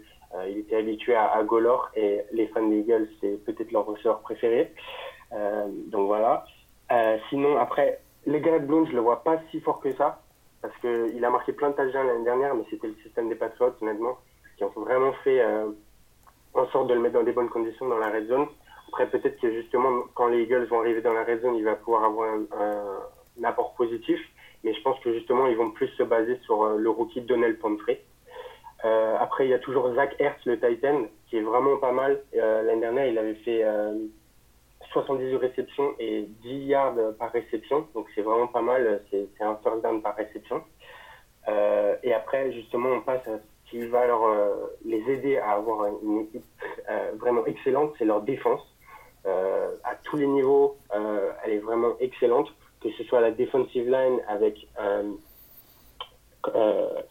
il 0.47 0.59
était 0.59 0.77
habitué 0.77 1.15
à, 1.15 1.33
à, 1.33 1.43
Golor 1.43 1.89
et 1.97 2.21
les 2.33 2.49
fans 2.49 2.69
des 2.69 2.81
Eagles 2.81 3.09
c'est 3.23 3.43
peut-être 3.47 3.73
leur 3.73 3.87
receveur 3.87 4.21
préféré. 4.21 4.71
donc 5.87 6.07
voilà. 6.07 6.45
sinon 7.31 7.57
après 7.57 8.01
les 8.31 8.41
Garrett 8.41 8.67
Blount 8.67 8.87
je 8.87 8.93
le 8.93 9.01
vois 9.01 9.23
pas 9.25 9.41
si 9.51 9.61
fort 9.61 9.81
que 9.81 9.93
ça 9.95 10.23
parce 10.63 10.77
qu'il 10.79 11.25
a 11.25 11.31
marqué 11.31 11.53
plein 11.53 11.71
de 11.71 11.75
touchdowns 11.75 12.07
l'année 12.07 12.25
dernière 12.25 12.55
mais 12.55 12.65
c'était 12.71 12.89
le 12.89 12.97
système 13.03 13.29
des 13.29 13.35
Patriots 13.35 13.75
honnêtement 13.81 14.19
qui 14.57 14.65
ont 14.65 14.73
vraiment 14.77 15.13
fait 15.25 15.41
en 16.55 16.67
sorte 16.69 16.89
de 16.89 16.95
le 16.95 17.01
mettre 17.01 17.15
dans 17.15 17.23
des 17.23 17.33
bonnes 17.33 17.49
conditions 17.49 17.89
dans 17.89 17.99
la 17.99 18.11
red 18.11 18.29
zone. 18.29 18.47
Après, 18.89 19.09
peut-être 19.09 19.39
que 19.41 19.53
justement, 19.53 20.05
quand 20.15 20.29
les 20.29 20.43
Eagles 20.43 20.67
vont 20.67 20.81
arriver 20.81 21.03
dans 21.03 21.13
la 21.13 21.25
red 21.25 21.43
zone, 21.43 21.57
il 21.57 21.65
va 21.65 21.75
pouvoir 21.75 22.05
avoir 22.05 22.35
un, 22.35 23.45
apport 23.45 23.75
positif. 23.75 24.19
Mais 24.65 24.75
je 24.75 24.83
pense 24.83 24.99
que 25.01 25.13
justement, 25.13 25.47
ils 25.47 25.57
vont 25.57 25.71
plus 25.71 25.89
se 25.89 26.03
baser 26.03 26.37
sur 26.45 26.65
euh, 26.65 26.77
le 26.79 26.91
rookie 26.91 27.21
Donnell 27.21 27.59
Pumphrey. 27.59 28.03
Euh, 28.85 29.17
après, 29.21 29.47
il 29.47 29.51
y 29.51 29.55
a 29.55 29.59
toujours 29.61 29.95
Zach 29.95 30.17
Hertz, 30.19 30.45
le 30.47 30.59
Titan, 30.59 31.03
qui 31.29 31.37
est 31.37 31.43
vraiment 31.43 31.77
pas 31.77 31.93
mal. 31.93 32.21
Euh, 32.35 32.63
L'année 32.63 32.81
dernière, 32.81 33.07
il 33.07 33.17
avait 33.19 33.37
fait 33.37 33.65
78 34.93 35.37
réceptions 35.37 35.95
et 35.99 36.23
10 36.43 36.49
yards 36.67 36.95
par 37.19 37.31
réception. 37.33 37.87
Donc, 37.95 38.07
c'est 38.15 38.23
vraiment 38.23 38.47
pas 38.47 38.63
mal. 38.63 39.03
C'est 39.11 39.29
un 39.41 39.57
first 39.63 39.83
down 39.83 40.03
par 40.03 40.17
réception. 40.17 40.63
et 42.03 42.13
après, 42.13 42.53
justement, 42.53 42.91
on 42.91 43.01
passe 43.01 43.27
à 43.29 43.39
qui 43.71 43.87
va 43.87 44.07
leur, 44.07 44.25
euh, 44.25 44.77
les 44.85 45.03
aider 45.11 45.39
à 45.39 45.53
avoir 45.53 45.87
une 46.03 46.21
équipe 46.21 46.45
euh, 46.91 47.13
vraiment 47.19 47.45
excellente, 47.47 47.93
c'est 47.99 48.05
leur 48.05 48.23
défense. 48.23 48.63
Euh, 49.27 49.77
à 49.85 49.95
tous 49.97 50.17
les 50.17 50.27
niveaux, 50.27 50.77
elle 51.45 51.53
est 51.53 51.59
vraiment 51.59 51.99
excellente, 52.01 52.49
que 52.81 52.91
ce 52.93 53.05
soit 53.05 53.21
la 53.21 53.31
defensive 53.31 53.91
line 53.91 54.21
avec 54.27 54.67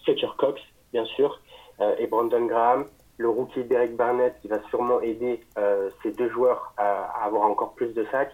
Fletcher 0.03 0.29
Cox, 0.37 0.59
bien 0.93 1.05
sûr, 1.05 1.39
et 1.99 2.07
Brandon 2.07 2.45
Graham, 2.45 2.87
le 3.17 3.29
rookie 3.29 3.63
Derek 3.63 3.95
Barnett 3.95 4.35
qui 4.41 4.47
va 4.47 4.61
sûrement 4.69 5.01
aider 5.01 5.41
ces 6.03 6.11
deux 6.11 6.29
joueurs 6.29 6.73
à, 6.77 7.25
avoir 7.25 7.43
encore 7.43 7.73
plus 7.73 7.93
de 7.93 8.05
sacs. 8.11 8.33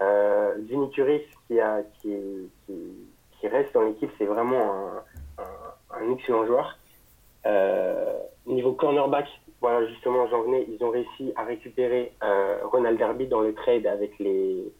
Euh, 0.00 0.56
qui, 2.00 3.48
reste 3.48 3.74
dans 3.74 3.82
l'équipe, 3.82 4.10
c'est 4.18 4.24
vraiment 4.24 5.02
un, 5.38 6.00
un, 6.00 6.12
excellent 6.12 6.46
joueur. 6.46 6.78
Euh, 7.46 8.18
niveau 8.46 8.72
cornerback, 8.72 9.26
voilà, 9.60 9.86
justement, 9.86 10.26
j'en 10.28 10.42
venais. 10.42 10.66
Ils 10.68 10.82
ont 10.84 10.90
réussi 10.90 11.32
à 11.36 11.44
récupérer 11.44 12.12
euh, 12.22 12.58
Ronald 12.64 12.98
Derby 12.98 13.26
dans 13.26 13.40
le 13.40 13.54
trade 13.54 13.86
avec 13.86 14.18
les 14.18 14.72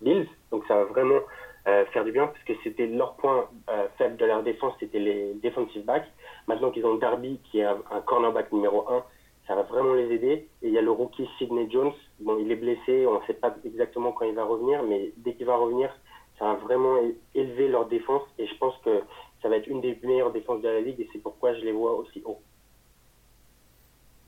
Bills. 0.00 0.28
Donc 0.50 0.64
ça 0.66 0.76
va 0.76 0.84
vraiment 0.84 1.20
euh, 1.68 1.84
faire 1.86 2.04
du 2.04 2.12
bien 2.12 2.28
parce 2.28 2.42
que 2.44 2.52
c'était 2.62 2.86
leur 2.86 3.16
point 3.16 3.48
euh, 3.70 3.88
faible 3.98 4.16
de 4.16 4.24
leur 4.24 4.42
défense, 4.44 4.74
c'était 4.78 5.00
les 5.00 5.34
defensive 5.42 5.84
backs. 5.84 6.06
Maintenant 6.46 6.70
qu'ils 6.70 6.86
ont 6.86 6.94
Derby 6.94 7.40
qui 7.50 7.58
est 7.58 7.64
un, 7.64 8.00
cornerback 8.04 8.52
numéro 8.52 8.88
1, 8.88 9.04
ça 9.48 9.56
va 9.56 9.62
vraiment 9.62 9.94
les 9.94 10.12
aider. 10.12 10.48
Et 10.62 10.68
il 10.68 10.72
y 10.72 10.78
a 10.78 10.82
le 10.82 10.92
rookie 10.92 11.28
Sidney 11.38 11.68
Jones. 11.70 11.92
Bon, 12.20 12.38
il 12.38 12.52
est 12.52 12.56
blessé, 12.56 13.06
on 13.06 13.20
ne 13.20 13.26
sait 13.26 13.34
pas 13.34 13.54
exactement 13.64 14.12
quand 14.12 14.26
il 14.26 14.34
va 14.34 14.44
revenir, 14.44 14.82
mais 14.84 15.12
dès 15.16 15.34
qu'il 15.34 15.46
va 15.46 15.56
revenir, 15.56 15.90
ça 16.38 16.44
va 16.44 16.54
vraiment 16.54 16.98
élever 17.34 17.68
leur 17.68 17.86
défense. 17.86 18.22
Et 18.38 18.46
je 18.46 18.56
pense 18.58 18.76
que 18.84 19.02
ça 19.42 19.48
va 19.48 19.56
être 19.56 19.66
une 19.66 19.80
des 19.80 19.98
meilleures 20.04 20.32
défenses 20.32 20.62
de 20.62 20.68
la 20.68 20.80
ligue 20.80 21.00
et 21.00 21.08
c'est 21.12 21.22
pourquoi 21.22 21.54
je 21.54 21.60
les 21.62 21.72
vois 21.72 21.94
aussi 21.94 22.22
haut. 22.24 22.40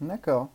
D'accord. 0.00 0.48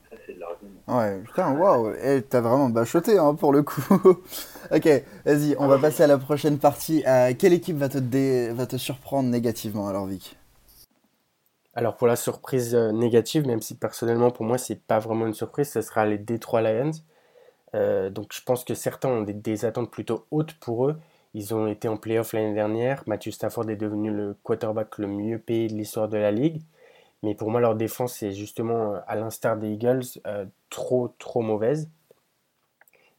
Ouais, 0.87 1.19
putain, 1.21 1.57
waouh, 1.57 1.93
hey, 1.95 2.23
t'as 2.23 2.41
vraiment 2.41 2.69
bachoté 2.69 3.17
hein, 3.17 3.35
pour 3.35 3.51
le 3.51 3.63
coup. 3.63 3.81
ok, 4.71 5.03
vas-y, 5.25 5.55
on 5.59 5.67
va 5.67 5.77
passer 5.77 6.03
à 6.03 6.07
la 6.07 6.17
prochaine 6.17 6.59
partie. 6.59 7.03
Euh, 7.07 7.33
quelle 7.37 7.53
équipe 7.53 7.77
va 7.77 7.89
te, 7.89 8.51
va 8.51 8.65
te 8.65 8.77
surprendre 8.77 9.29
négativement 9.29 9.87
alors, 9.87 10.05
Vic? 10.05 10.37
Alors, 11.75 11.97
pour 11.97 12.07
la 12.07 12.15
surprise 12.15 12.75
euh, 12.75 12.91
négative, 12.91 13.47
même 13.47 13.61
si 13.61 13.75
personnellement 13.75 14.29
pour 14.29 14.45
moi 14.45 14.57
c'est 14.57 14.79
pas 14.79 14.99
vraiment 14.99 15.25
une 15.25 15.33
surprise, 15.33 15.71
ce 15.71 15.81
sera 15.81 16.05
les 16.05 16.17
Detroit 16.17 16.61
Lions. 16.61 16.91
Euh, 17.75 18.09
donc, 18.09 18.31
je 18.33 18.41
pense 18.43 18.63
que 18.63 18.75
certains 18.75 19.09
ont 19.09 19.21
des, 19.23 19.65
attentes 19.65 19.91
plutôt 19.91 20.25
hautes 20.31 20.53
pour 20.55 20.87
eux. 20.87 20.97
Ils 21.33 21.55
ont 21.55 21.67
été 21.67 21.87
en 21.87 21.97
playoff 21.97 22.33
l'année 22.33 22.53
dernière. 22.53 23.03
Matthew 23.07 23.31
Stafford 23.31 23.69
est 23.69 23.75
devenu 23.75 24.11
le 24.11 24.35
quarterback 24.43 24.99
le 24.99 25.07
mieux 25.07 25.39
payé 25.39 25.67
de 25.67 25.73
l'histoire 25.73 26.07
de 26.07 26.17
la 26.17 26.31
ligue. 26.31 26.61
Mais 27.23 27.35
pour 27.35 27.49
moi, 27.49 27.61
leur 27.61 27.75
défense 27.75 28.21
est 28.21 28.33
justement, 28.33 28.95
euh, 28.95 28.99
à 29.07 29.15
l'instar 29.15 29.57
des 29.57 29.71
Eagles, 29.71 30.03
euh, 30.27 30.45
trop, 30.69 31.15
trop 31.19 31.41
mauvaise. 31.41 31.89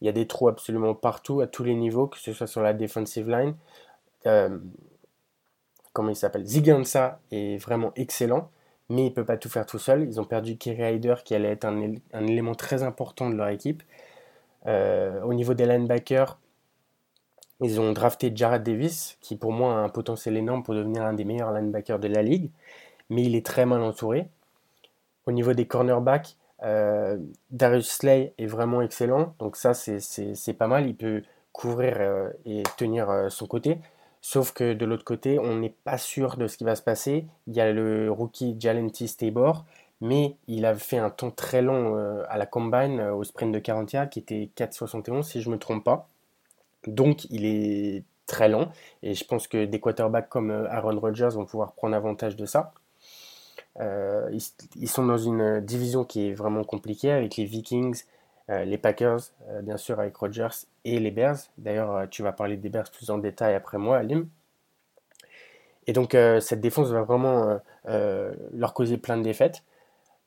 Il 0.00 0.06
y 0.06 0.08
a 0.11 0.12
des 0.12 0.26
trous 0.26 0.49
absolument 0.49 0.94
partout, 0.94 1.40
à 1.40 1.46
tous 1.46 1.64
les 1.64 1.75
niveaux, 1.75 2.06
que 2.06 2.18
ce 2.18 2.34
soit 2.34 2.46
sur 2.46 2.61
la 2.62 2.75
defensive 2.75 3.28
line. 3.28 3.56
Euh, 4.26 4.58
comment 5.94 6.11
il 6.11 6.16
s'appelle? 6.16 6.44
Zigansa 6.44 7.20
est 7.32 7.56
vraiment 7.56 7.92
excellent, 7.96 8.50
mais 8.90 9.06
il 9.06 9.11
ne 9.11 9.14
peut 9.14 9.25
pas 9.25 9.38
tout 9.38 9.49
faire 9.49 9.64
tout 9.64 9.78
seul. 9.78 10.02
Ils 10.02 10.20
ont 10.20 10.25
perdu 10.25 10.58
Kerry 10.58 10.96
Hyder, 10.96 11.16
qui 11.25 11.34
allait 11.34 11.52
être 11.52 11.64
un, 11.64 11.94
élément 12.12 12.54
très 12.54 12.82
important 12.82 13.30
de 13.30 13.37
leur 13.37 13.49
équipe. 13.49 13.82
au 14.66 15.34
niveau 15.34 15.54
des 15.54 15.66
linebackers, 15.66 16.38
ils 17.61 17.80
ont 17.80 17.92
drafté 17.92 18.32
Jared 18.34 18.62
Davis, 18.62 19.16
qui 19.20 19.37
pour 19.37 19.52
moi 19.52 19.75
a 19.75 19.78
un 19.78 19.88
potentiel 19.88 20.37
énorme 20.37 20.62
pour 20.62 20.75
devenir 20.75 21.04
un 21.04 21.14
des 21.14 21.25
meilleurs 21.25 21.52
linebackers 21.52 21.99
de 21.99 22.08
la 22.08 22.23
ligue 22.23 22.50
mais 23.11 23.23
il 23.23 23.34
est 23.37 23.44
très 23.44 23.66
mal 23.66 23.82
entouré. 23.82 24.28
Au 25.26 25.32
niveau 25.32 25.54
des 25.54 25.66
cornerbacks, 25.66 26.37
euh, 26.62 27.18
Darius 27.50 27.90
Slay 27.90 28.34
est 28.38 28.46
vraiment 28.46 28.80
excellent, 28.80 29.34
donc 29.38 29.56
ça 29.56 29.75
c'est 29.75 30.56
pas 30.56 30.66
mal, 30.66 30.87
il 30.87 30.96
peut 30.96 31.23
couvrir 31.52 31.96
euh, 31.99 32.30
et 32.46 32.62
tenir 32.76 33.11
euh, 33.11 33.28
son 33.28 33.46
côté. 33.46 33.78
Sauf 34.20 34.52
que 34.52 34.73
de 34.73 34.84
l'autre 34.87 35.04
côté, 35.04 35.38
on 35.38 35.56
n'est 35.56 35.75
pas 35.84 35.99
sûr 35.99 36.37
de 36.37 36.46
ce 36.46 36.56
qui 36.56 36.64
va 36.64 36.76
se 36.76 36.82
passer. 36.82 37.26
Il 37.46 37.54
y 37.54 37.61
a 37.61 37.70
le 37.73 38.11
rookie 38.11 38.56
Jalenti 38.58 39.06
Stabor, 39.06 39.66
mais 40.00 40.37
il 40.49 40.64
a 40.64 40.75
fait 40.75 40.96
un 40.96 41.11
temps 41.11 41.30
très 41.30 41.61
long 41.61 41.96
à 42.28 42.38
la 42.38 42.46
combine, 42.46 43.00
au 43.00 43.23
sprint 43.23 43.52
de 43.52 43.58
40 43.58 43.92
yards, 43.92 44.08
qui 44.08 44.20
était 44.20 44.50
4,71 44.56 45.23
si 45.25 45.42
je 45.42 45.50
ne 45.50 45.54
me 45.54 45.58
trompe 45.58 45.84
pas. 45.84 46.08
Donc 46.87 47.26
il 47.26 47.44
est 47.44 48.04
très 48.26 48.49
lent, 48.49 48.70
et 49.02 49.14
je 49.14 49.25
pense 49.26 49.46
que 49.46 49.66
des 49.66 49.78
quarterbacks 49.78 50.30
comme 50.30 50.50
Aaron 50.70 50.99
Rodgers 50.99 51.30
vont 51.34 51.44
pouvoir 51.44 51.73
prendre 51.73 51.94
avantage 51.94 52.34
de 52.34 52.46
ça. 52.46 52.73
Euh, 53.81 54.31
ils, 54.76 54.88
sont 54.88 55.04
dans 55.04 55.19
une 55.19 55.61
division 55.61 56.04
qui 56.04 56.28
est 56.28 56.35
vraiment 56.35 56.62
compliquée 56.62 57.11
avec 57.11 57.37
les 57.37 57.45
Vikings, 57.45 58.04
euh, 58.50 58.64
les 58.64 58.78
Packers, 58.78 59.21
euh, 59.49 59.62
bien 59.62 59.76
sûr 59.76 59.99
avec 59.99 60.16
Rodgers 60.16 60.66
et 60.85 61.00
les 61.00 61.11
Bears. 61.11 61.38
D'ailleurs, 61.59 62.09
tu 62.09 62.23
vas 62.23 62.33
parler 62.33 62.57
des 62.57 62.69
Bears 62.69 62.90
plus 62.90 63.11
en 63.11 63.19
détail 63.19 63.54
après 63.54 63.78
moi, 63.78 63.99
Alim. 63.99 64.28
Et 65.87 65.93
donc, 65.93 66.16
cette 66.40 66.62
défense 66.62 66.88
va 66.88 67.02
vraiment 67.02 67.61
leur 67.85 68.73
causer 68.73 68.97
plein 68.97 69.19
de 69.19 69.23
défaites. 69.23 69.62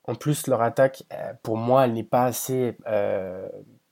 En 0.04 0.14
plus, 0.14 0.46
leur 0.46 0.62
attaque, 0.62 1.02
pour 1.42 1.56
moi, 1.56 1.84
elle 1.84 1.94
n'est 1.94 2.04
pas 2.04 2.26
assez 2.26 2.76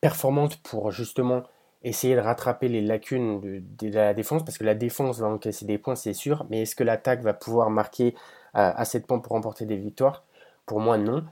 performante 0.00 0.58
pour 0.62 0.92
justement 0.92 1.42
essayer 1.88 2.14
de 2.14 2.20
rattraper 2.20 2.68
les 2.68 2.82
lacunes 2.82 3.40
de, 3.78 3.88
la 3.88 4.14
défense, 4.14 4.44
parce 4.44 4.58
que 4.58 4.64
la 4.64 4.74
défense 4.74 5.20
va 5.20 5.28
encaisser 5.28 5.64
des 5.66 5.78
points, 5.78 5.94
c'est 5.94 6.12
sûr, 6.12 6.46
mais 6.50 6.62
est-ce 6.62 6.76
que 6.76 6.84
l'attaque 6.84 7.22
va 7.22 7.34
pouvoir 7.34 7.70
marquer 7.70 8.14
assez 8.54 9.00
de 9.00 9.04
points 9.04 9.18
pour 9.18 9.32
remporter 9.32 9.66
des 9.66 9.76
victoires? 9.76 10.24
Pour 10.66 10.80
moi, 10.80 10.98
non. 10.98 11.24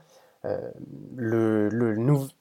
Euh, 0.45 0.69
le, 1.15 1.69
le 1.69 1.95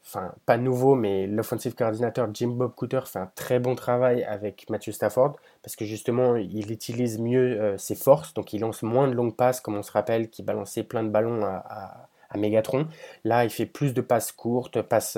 enfin 0.05 0.35
pas 0.45 0.59
nouveau, 0.59 0.95
mais 0.95 1.27
l'offensive 1.27 1.75
coordinateur 1.75 2.29
Jim 2.35 2.49
Bob 2.49 2.75
Cooter 2.75 3.01
fait 3.07 3.19
un 3.19 3.31
très 3.35 3.59
bon 3.59 3.75
travail 3.75 4.25
avec 4.25 4.69
Matthew 4.69 4.91
Stafford 4.91 5.37
parce 5.63 5.75
que 5.75 5.87
justement 5.87 6.37
il 6.37 6.71
utilise 6.71 7.19
mieux 7.19 7.61
euh, 7.61 7.79
ses 7.79 7.95
forces, 7.95 8.35
donc 8.35 8.53
il 8.53 8.61
lance 8.61 8.83
moins 8.83 9.09
de 9.09 9.15
longues 9.15 9.37
passes 9.37 9.61
comme 9.61 9.77
on 9.77 9.83
se 9.83 9.93
rappelle 9.93 10.29
qui 10.29 10.43
balançait 10.43 10.83
plein 10.83 11.03
de 11.03 11.09
ballons 11.09 11.45
à, 11.45 12.09
à, 12.29 12.37
Megatron. 12.37 12.89
Là 13.25 13.45
il 13.45 13.51
fait 13.51 13.65
plus 13.67 13.95
de 13.95 14.03
passes 14.03 14.33
courtes, 14.33 14.83
passes 14.83 15.17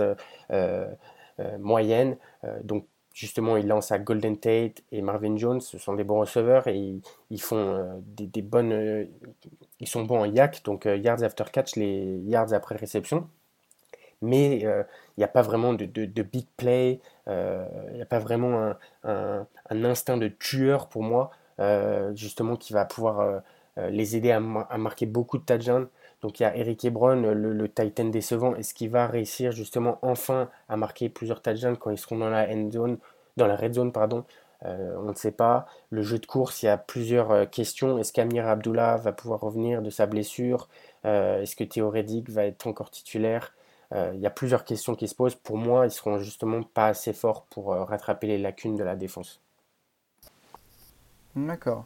euh, 0.52 0.86
moyennes, 1.58 2.16
donc 2.64 2.86
justement, 3.16 3.56
il 3.56 3.66
lance 3.66 3.92
à 3.92 3.98
Golden 3.98 4.36
Tate 4.38 4.82
et 4.92 5.00
Marvin 5.00 5.38
Jones. 5.38 5.62
Ce 5.62 5.78
sont 5.78 5.94
des 5.94 6.04
bons 6.04 6.20
receveurs 6.20 6.68
et 6.68 7.00
ils, 7.30 7.40
font 7.40 7.56
euh, 7.56 7.94
des, 8.04 8.42
bonnes. 8.42 8.72
Euh, 8.72 9.06
ils 9.80 9.88
sont 9.88 10.04
bons 10.04 10.20
en 10.20 10.26
yak, 10.26 10.62
donc 10.64 10.84
euh, 10.84 10.96
yards 10.98 11.22
after 11.22 11.44
catch, 11.50 11.76
les 11.76 12.18
yards 12.26 12.52
après 12.52 12.76
réception. 12.76 13.26
Mais 14.20 14.60
il 14.60 14.86
n'y 15.18 15.24
a 15.24 15.28
pas 15.28 15.42
vraiment 15.42 15.74
de, 15.74 15.84
big 16.22 16.46
play, 16.56 17.00
il 17.26 17.92
n'y 17.94 18.02
a 18.02 18.06
pas 18.06 18.18
vraiment 18.18 18.72
un, 19.04 19.46
instinct 19.70 20.16
de 20.16 20.28
tueur 20.28 20.88
pour 20.88 21.02
moi, 21.02 21.30
justement, 22.14 22.56
qui 22.56 22.72
va 22.72 22.86
pouvoir 22.86 23.42
les 23.76 24.16
aider 24.16 24.30
à, 24.30 24.40
marquer 24.40 25.04
beaucoup 25.04 25.36
de 25.36 25.44
touchdowns. 25.44 25.88
Donc 26.23 26.40
il 26.40 26.44
y 26.44 26.46
a 26.46 26.56
Eric 26.56 26.85
Ebron, 26.85 27.23
le, 27.23 27.68
Titan 27.68 28.06
décevant. 28.06 28.54
Est-ce 28.56 28.75
qu'il 28.75 28.90
va 28.90 29.06
réussir 29.06 29.52
justement 29.52 29.99
enfin 30.02 30.49
à 30.68 30.76
marquer 30.76 31.08
plusieurs 31.08 31.42
touchdowns 31.42 31.76
quand 31.76 31.90
ils 31.90 31.99
seront 31.99 32.18
dans 32.18 32.30
la 32.30 32.49
end 32.49 32.70
zone, 32.70 32.99
dans 33.37 33.46
la 33.46 33.56
red 33.56 33.75
zone 33.75 33.92
pardon? 33.92 34.25
Euh, 34.64 34.96
On 34.99 35.11
ne 35.11 35.14
sait 35.14 35.32
pas. 35.32 35.66
Le 35.90 36.02
jeu 36.02 36.18
de 36.18 36.26
course, 36.26 36.62
il 36.62 36.66
y 36.66 36.68
a 36.68 36.78
plusieurs 36.78 37.30
euh, 37.30 37.46
questions. 37.46 37.99
Est-ce 37.99 38.12
qu'Amir 38.12 38.49
Abdullah 38.49 38.96
va 38.96 39.12
pouvoir 39.12 39.40
revenir 39.40 39.82
de 39.82 39.90
sa 39.90 40.06
blessure? 40.06 40.68
Euh, 41.04 41.42
Est-ce 41.42 41.56
que 41.56 41.64
Théo 41.64 41.90
Reddick 41.90 42.30
va 42.30 42.44
être 42.46 42.66
encore 42.66 42.90
titulaire? 42.90 43.52
Il 43.94 44.18
y 44.18 44.26
a 44.26 44.30
plusieurs 44.30 44.64
questions 44.64 44.96
qui 44.96 45.06
se 45.06 45.14
posent. 45.14 45.37
Pour 45.37 45.56
moi, 45.56 45.87
ils 45.87 45.92
seront 45.92 46.18
justement 46.18 46.61
pas 46.64 46.88
assez 46.88 47.12
forts 47.12 47.44
pour 47.44 47.66
rattraper 47.68 48.26
les 48.26 48.37
lacunes 48.37 48.75
de 48.75 48.82
la 48.82 48.96
défense. 48.96 49.40
D'accord. 51.37 51.85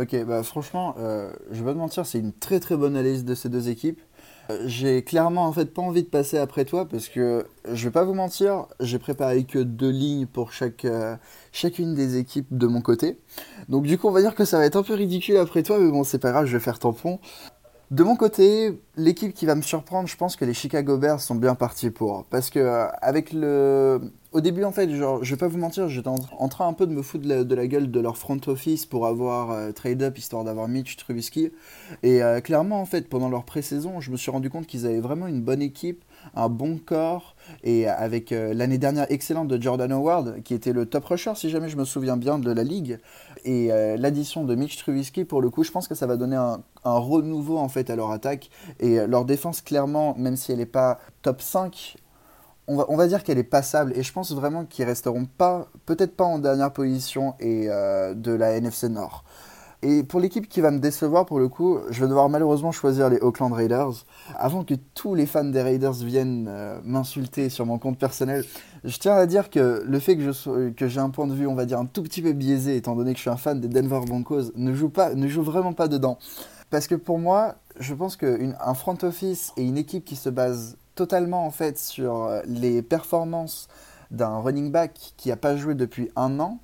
Ok, 0.00 0.16
bah 0.24 0.42
franchement, 0.42 0.94
euh, 0.98 1.30
je 1.50 1.58
vais 1.58 1.64
pas 1.66 1.72
te 1.74 1.78
mentir, 1.78 2.06
c'est 2.06 2.18
une 2.18 2.32
très 2.32 2.58
très 2.58 2.74
bonne 2.74 2.96
analyse 2.96 3.22
de 3.22 3.34
ces 3.34 3.50
deux 3.50 3.68
équipes. 3.68 4.00
Euh, 4.48 4.62
j'ai 4.64 5.04
clairement 5.04 5.44
en 5.44 5.52
fait 5.52 5.66
pas 5.74 5.82
envie 5.82 6.02
de 6.02 6.08
passer 6.08 6.38
après 6.38 6.64
toi 6.64 6.88
parce 6.88 7.08
que 7.08 7.44
je 7.70 7.84
vais 7.84 7.90
pas 7.90 8.04
vous 8.04 8.14
mentir, 8.14 8.64
j'ai 8.80 8.98
préparé 8.98 9.44
que 9.44 9.58
deux 9.58 9.90
lignes 9.90 10.24
pour 10.24 10.52
euh, 10.62 11.16
chacune 11.52 11.94
des 11.94 12.16
équipes 12.16 12.46
de 12.50 12.66
mon 12.66 12.80
côté. 12.80 13.18
Donc 13.68 13.84
du 13.84 13.98
coup, 13.98 14.08
on 14.08 14.10
va 14.10 14.22
dire 14.22 14.34
que 14.34 14.46
ça 14.46 14.56
va 14.56 14.64
être 14.64 14.76
un 14.76 14.82
peu 14.82 14.94
ridicule 14.94 15.36
après 15.36 15.62
toi, 15.62 15.78
mais 15.78 15.90
bon, 15.90 16.02
c'est 16.02 16.18
pas 16.18 16.30
grave, 16.30 16.46
je 16.46 16.56
vais 16.56 16.64
faire 16.64 16.78
tampon. 16.78 17.18
De 17.90 18.04
mon 18.04 18.14
côté, 18.14 18.80
l'équipe 18.96 19.34
qui 19.34 19.46
va 19.46 19.56
me 19.56 19.62
surprendre, 19.62 20.08
je 20.08 20.16
pense 20.16 20.36
que 20.36 20.44
les 20.44 20.54
Chicago 20.54 20.96
Bears 20.96 21.20
sont 21.20 21.34
bien 21.34 21.56
partis 21.56 21.90
pour. 21.90 22.24
Parce 22.26 22.48
que 22.48 22.60
euh, 22.60 22.86
avec 23.02 23.32
le, 23.32 24.00
au 24.30 24.40
début, 24.40 24.62
en 24.62 24.70
fait, 24.70 24.88
genre, 24.94 25.24
je 25.24 25.34
vais 25.34 25.36
pas 25.36 25.48
vous 25.48 25.58
mentir, 25.58 25.88
j'étais 25.88 26.06
en, 26.06 26.48
train 26.48 26.68
un 26.68 26.72
peu 26.72 26.86
de 26.86 26.92
me 26.92 27.02
foutre 27.02 27.26
de 27.26 27.54
la, 27.56 27.66
gueule 27.66 27.90
de 27.90 27.98
leur 27.98 28.16
front 28.16 28.38
office 28.46 28.86
pour 28.86 29.08
avoir 29.08 29.50
euh, 29.50 29.72
trade 29.72 30.04
up 30.04 30.16
histoire 30.18 30.44
d'avoir 30.44 30.68
Mitch 30.68 30.96
Trubisky. 30.98 31.50
Et 32.04 32.22
euh, 32.22 32.40
clairement, 32.40 32.80
en 32.80 32.86
fait, 32.86 33.08
pendant 33.08 33.28
leur 33.28 33.42
pré-saison, 33.42 34.00
je 34.00 34.12
me 34.12 34.16
suis 34.16 34.30
rendu 34.30 34.50
compte 34.50 34.68
qu'ils 34.68 34.86
avaient 34.86 35.00
vraiment 35.00 35.26
une 35.26 35.42
bonne 35.42 35.60
équipe, 35.60 36.04
un 36.36 36.48
bon 36.48 36.78
corps, 36.78 37.34
et 37.64 37.88
avec 37.88 38.30
l'année 38.30 38.78
dernière 38.78 39.10
excellente 39.10 39.48
de 39.48 39.60
Jordan 39.60 39.90
Howard, 39.90 40.42
qui 40.44 40.54
était 40.54 40.72
le 40.72 40.86
top 40.86 41.06
rusher, 41.06 41.32
si 41.34 41.50
jamais 41.50 41.68
je 41.68 41.76
me 41.76 41.84
souviens 41.84 42.16
bien, 42.16 42.38
de 42.38 42.52
la 42.52 42.62
ligue, 42.62 42.98
et 43.44 43.68
l'addition 43.96 44.44
de 44.44 44.54
Mitch 44.54 44.76
Trubisky, 44.78 45.24
pour 45.24 45.40
le 45.42 45.50
coup, 45.50 45.64
je 45.64 45.70
pense 45.70 45.88
que 45.88 45.94
ça 45.94 46.06
va 46.06 46.16
donner 46.16 46.36
un, 46.36 46.62
renouveau 46.84 47.58
en 47.58 47.68
fait 47.68 47.90
à 47.90 47.96
leur 47.96 48.10
attaque 48.10 48.50
et 48.78 49.06
leur 49.06 49.24
défense 49.24 49.60
clairement 49.60 50.14
même 50.16 50.36
si 50.36 50.50
elle 50.50 50.58
n'est 50.58 50.66
pas 50.66 50.98
top 51.22 51.42
5 51.42 51.96
on 52.70 52.96
va, 52.96 53.06
dire 53.08 53.24
qu'elle 53.24 53.38
est 53.38 53.42
passable 53.42 53.92
et 53.96 54.02
je 54.02 54.12
pense 54.12 54.32
vraiment 54.32 54.64
qu'ils 54.64 54.84
resteront 54.84 55.24
pas, 55.24 55.66
peut-être 55.86 56.16
pas 56.16 56.24
en 56.24 56.38
dernière 56.38 56.72
position 56.72 57.34
et 57.40 57.66
euh, 57.68 58.14
de 58.14 58.32
la 58.32 58.52
NFC 58.52 58.88
Nord. 58.88 59.24
Et 59.82 60.02
pour 60.02 60.20
l'équipe 60.20 60.46
qui 60.46 60.60
va 60.60 60.70
me 60.70 60.78
décevoir 60.78 61.24
pour 61.24 61.38
le 61.38 61.48
coup, 61.48 61.78
je 61.88 62.02
vais 62.02 62.08
devoir 62.08 62.28
malheureusement 62.28 62.70
choisir 62.70 63.08
les 63.08 63.18
Oakland 63.18 63.52
Raiders. 63.52 64.04
Avant 64.36 64.62
que 64.62 64.74
tous 64.94 65.14
les 65.14 65.24
fans 65.24 65.44
des 65.44 65.62
Raiders 65.62 65.94
viennent 65.94 66.48
euh, 66.50 66.78
m'insulter 66.84 67.48
sur 67.48 67.64
mon 67.64 67.78
compte 67.78 67.98
personnel, 67.98 68.44
je 68.84 68.98
tiens 68.98 69.14
à 69.14 69.24
dire 69.24 69.48
que 69.48 69.82
le 69.86 69.98
fait 69.98 70.18
que, 70.18 70.68
que 70.70 70.86
j'ai 70.86 71.00
un 71.00 71.08
point 71.08 71.26
de 71.26 71.32
vue, 71.32 71.46
on 71.46 71.54
va 71.54 71.64
dire, 71.64 71.78
un 71.78 71.86
tout 71.86 72.02
petit 72.02 72.20
peu 72.20 72.32
biaisé, 72.32 72.76
étant 72.76 72.94
donné 72.94 73.12
que 73.12 73.16
je 73.16 73.22
suis 73.22 73.30
un 73.30 73.38
fan 73.38 73.58
des 73.58 73.68
Denver 73.68 74.00
Broncos, 74.06 74.52
ne 74.54 74.74
joue, 74.74 74.90
pas, 74.90 75.14
ne 75.14 75.28
joue 75.28 75.42
vraiment 75.42 75.72
pas 75.72 75.88
dedans. 75.88 76.18
Parce 76.68 76.86
que 76.86 76.94
pour 76.94 77.18
moi, 77.18 77.54
je 77.78 77.94
pense 77.94 78.16
qu'un 78.16 78.74
front 78.74 78.98
office 79.02 79.52
et 79.56 79.64
une 79.64 79.78
équipe 79.78 80.04
qui 80.04 80.16
se 80.16 80.28
base 80.28 80.76
totalement 80.94 81.46
en 81.46 81.50
fait 81.50 81.78
sur 81.78 82.30
les 82.46 82.82
performances 82.82 83.66
d'un 84.10 84.38
running 84.40 84.70
back 84.70 85.14
qui 85.16 85.30
n'a 85.30 85.36
pas 85.36 85.56
joué 85.56 85.74
depuis 85.74 86.10
un 86.16 86.38
an. 86.38 86.58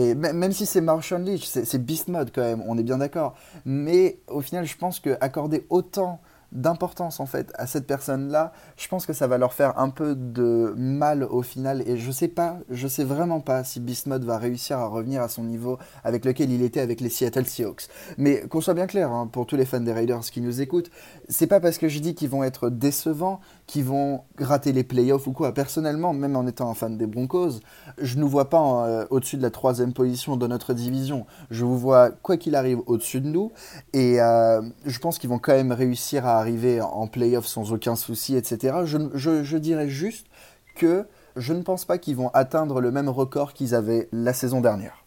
Et 0.00 0.14
même 0.14 0.52
si 0.52 0.64
c'est 0.64 0.80
Marshall 0.80 1.22
Leach, 1.22 1.44
c'est 1.44 1.84
beast 1.84 2.08
mode 2.08 2.30
quand 2.34 2.40
même, 2.40 2.62
on 2.66 2.78
est 2.78 2.82
bien 2.82 2.98
d'accord. 2.98 3.34
Mais 3.66 4.20
au 4.28 4.40
final, 4.40 4.64
je 4.64 4.76
pense 4.76 4.98
que 4.98 5.16
accorder 5.20 5.66
autant 5.68 6.20
d'importance 6.52 7.20
en 7.20 7.26
fait 7.26 7.52
à 7.54 7.66
cette 7.66 7.86
personne-là, 7.86 8.52
je 8.76 8.88
pense 8.88 9.06
que 9.06 9.12
ça 9.12 9.26
va 9.26 9.38
leur 9.38 9.52
faire 9.52 9.78
un 9.78 9.90
peu 9.90 10.14
de 10.16 10.74
mal 10.76 11.22
au 11.22 11.42
final 11.42 11.86
et 11.86 11.96
je 11.96 12.10
sais 12.10 12.28
pas, 12.28 12.58
je 12.70 12.88
sais 12.88 13.04
vraiment 13.04 13.40
pas 13.40 13.62
si 13.62 13.78
Bismuth 13.78 14.24
va 14.24 14.38
réussir 14.38 14.78
à 14.78 14.86
revenir 14.86 15.22
à 15.22 15.28
son 15.28 15.44
niveau 15.44 15.78
avec 16.02 16.24
lequel 16.24 16.50
il 16.50 16.62
était 16.62 16.80
avec 16.80 17.00
les 17.00 17.08
Seattle 17.08 17.46
Seahawks. 17.46 17.88
Mais 18.18 18.40
qu'on 18.48 18.60
soit 18.60 18.74
bien 18.74 18.86
clair, 18.86 19.12
hein, 19.12 19.28
pour 19.28 19.46
tous 19.46 19.56
les 19.56 19.64
fans 19.64 19.80
des 19.80 19.92
Raiders 19.92 20.22
qui 20.22 20.40
nous 20.40 20.60
écoutent, 20.60 20.90
c'est 21.28 21.46
pas 21.46 21.60
parce 21.60 21.78
que 21.78 21.88
je 21.88 22.00
dis 22.00 22.14
qu'ils 22.14 22.30
vont 22.30 22.42
être 22.42 22.68
décevants 22.68 23.40
qu'ils 23.70 23.84
vont 23.84 24.22
rater 24.36 24.72
les 24.72 24.82
playoffs 24.82 25.28
ou 25.28 25.32
quoi. 25.32 25.54
Personnellement, 25.54 26.12
même 26.12 26.34
en 26.34 26.44
étant 26.48 26.68
un 26.68 26.74
fan 26.74 26.98
des 26.98 27.06
Broncos, 27.06 27.60
je 27.98 28.18
ne 28.18 28.24
vois 28.24 28.50
pas 28.50 28.86
euh, 28.88 29.06
au-dessus 29.10 29.36
de 29.36 29.42
la 29.42 29.50
troisième 29.50 29.92
position 29.92 30.36
de 30.36 30.44
notre 30.48 30.74
division. 30.74 31.24
Je 31.52 31.64
vous 31.64 31.78
vois, 31.78 32.10
quoi 32.10 32.36
qu'il 32.36 32.56
arrive, 32.56 32.80
au-dessus 32.86 33.20
de 33.20 33.28
nous 33.28 33.52
et 33.92 34.20
euh, 34.20 34.60
je 34.86 34.98
pense 34.98 35.20
qu'ils 35.20 35.30
vont 35.30 35.38
quand 35.38 35.52
même 35.52 35.70
réussir 35.70 36.26
à 36.26 36.38
arriver 36.38 36.80
en 36.80 37.06
playoff 37.06 37.46
sans 37.46 37.72
aucun 37.72 37.94
souci, 37.94 38.34
etc. 38.34 38.78
Je, 38.84 39.56
dirais 39.56 39.88
juste 39.88 40.26
que 40.74 41.06
je 41.36 41.52
ne 41.52 41.62
pense 41.62 41.84
pas 41.84 41.98
qu'ils 41.98 42.16
vont 42.16 42.30
atteindre 42.30 42.80
le 42.80 42.90
même 42.90 43.08
record 43.08 43.52
qu'ils 43.52 43.76
avaient 43.76 44.08
la 44.10 44.32
saison 44.32 44.60
dernière. 44.60 45.04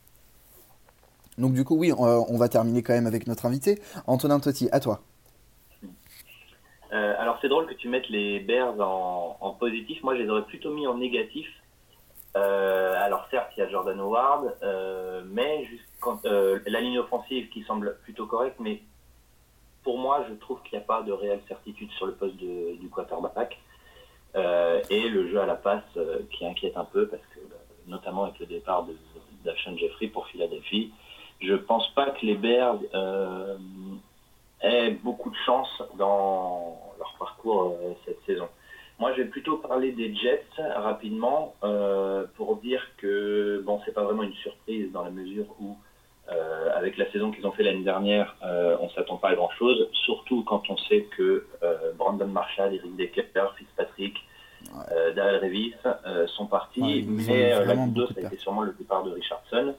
Donc 1.38 1.52
du 1.52 1.66
coup, 1.66 1.76
oui, 1.76 1.92
on, 1.98 2.38
va 2.38 2.48
terminer 2.48 2.82
quand 2.82 2.94
même 2.94 3.08
avec 3.08 3.28
notre 3.28 3.46
invité. 3.46 3.82
Antonin 4.08 4.40
Totti, 4.40 4.70
à 4.72 4.80
toi. 4.80 5.02
Euh, 6.94 7.16
alors 7.18 7.40
c'est 7.42 7.50
drôle 7.50 7.66
que 7.66 7.74
tu 7.74 7.90
mettes 7.90 8.08
les 8.10 8.40
Bears 8.40 8.80
en, 8.80 9.56
positif. 9.60 10.04
Moi, 10.04 10.16
je 10.16 10.22
les 10.22 10.30
aurais 10.30 10.44
plutôt 10.44 10.72
mis 10.72 10.86
en 10.86 10.96
négatif. 10.96 11.48
Euh, 12.36 12.94
alors 12.98 13.26
certes, 13.32 13.52
il 13.56 13.62
y 13.62 13.64
a 13.64 13.70
Jordan 13.70 14.00
Howard, 14.00 14.56
euh, 14.64 15.24
mais 15.26 15.68
la 16.66 16.82
ligne 16.82 17.00
offensive 17.00 17.50
qui 17.50 17.64
semble 17.64 17.98
plutôt 18.04 18.26
correcte, 18.26 18.58
mais 18.60 18.82
pour 19.84 19.98
moi, 19.98 20.26
je 20.30 20.34
trouve 20.36 20.62
qu'il 20.64 20.78
n'y 20.78 20.84
a 20.84 20.88
pas 20.88 21.02
de 21.04 21.12
réelle 21.12 21.42
certitude 21.48 21.92
sur 21.92 22.06
le 22.06 22.14
poste 22.14 22.36
du 22.36 22.90
quarterback. 22.90 23.60
Et 24.90 25.10
le 25.10 25.30
jeu 25.30 25.40
à 25.40 25.46
la 25.46 25.56
passe 25.56 25.98
qui 26.32 26.46
inquiète 26.46 26.76
un 26.78 26.86
peu, 26.86 27.08
parce 27.08 27.22
que 27.34 27.40
bah, 27.50 27.56
notamment 27.88 28.24
avec 28.26 28.40
le 28.40 28.46
départ 28.46 28.86
d'Ashon 29.44 29.78
Jeffrey 29.78 30.08
pour 30.08 30.28
Philadelphie, 30.28 30.92
je 31.42 31.54
pense 31.54 31.88
pas 31.94 32.12
que 32.12 32.26
les 32.26 32.36
Bears 32.36 32.80
aient 34.62 34.92
beaucoup 34.92 35.30
de 35.30 35.36
chance 35.46 35.84
dans 35.98 36.83
leur 37.04 37.16
parcours 37.20 37.78
cette 38.06 38.24
saison. 38.26 38.48
Moi, 39.00 39.12
je 39.14 39.24
vais 39.24 39.28
plutôt 39.28 39.58
parler 39.58 39.92
des 39.92 40.14
Jets 40.16 40.46
rapidement 40.58 41.56
pour 42.36 42.58
dire 42.58 42.82
que 42.98 43.62
bon, 43.66 43.82
c'est 43.86 43.94
pas 43.94 44.04
vraiment 44.04 44.24
une 44.24 44.36
surprise 44.36 44.92
dans 44.92 45.04
la 45.04 45.10
mesure 45.10 45.46
où 45.60 45.76
euh, 46.32 46.70
avec 46.74 46.98
la 46.98 47.12
saison 47.12 47.32
qu'ils 47.32 47.46
ont 47.46 47.52
fait 47.52 47.64
l'année 47.64 47.84
dernière, 47.84 48.38
euh, 48.46 48.78
on 48.80 48.86
ne 48.86 48.90
s'attend 48.92 49.18
pas 49.18 49.30
à 49.30 49.36
grand-chose, 49.36 49.90
surtout 50.06 50.44
quand 50.44 50.64
on 50.70 50.78
sait 50.78 51.06
que 51.18 51.46
euh, 51.64 51.92
Brandon 51.98 52.28
Marshall, 52.28 52.74
Eric 52.74 52.96
Decker, 52.96 53.54
Fitzpatrick, 53.58 54.16
ouais. 54.74 55.14
Darrell 55.16 55.44
Revis 55.44 55.74
sont 56.38 56.46
partis, 56.46 57.04
mais 57.06 57.50
la 57.50 57.76
plus 57.76 58.08
ça 58.14 58.22
a 58.22 58.28
été 58.28 58.38
sûrement 58.38 58.62
le 58.62 58.72
départ 58.72 59.04
de 59.04 59.12
Richardson. 59.12 59.76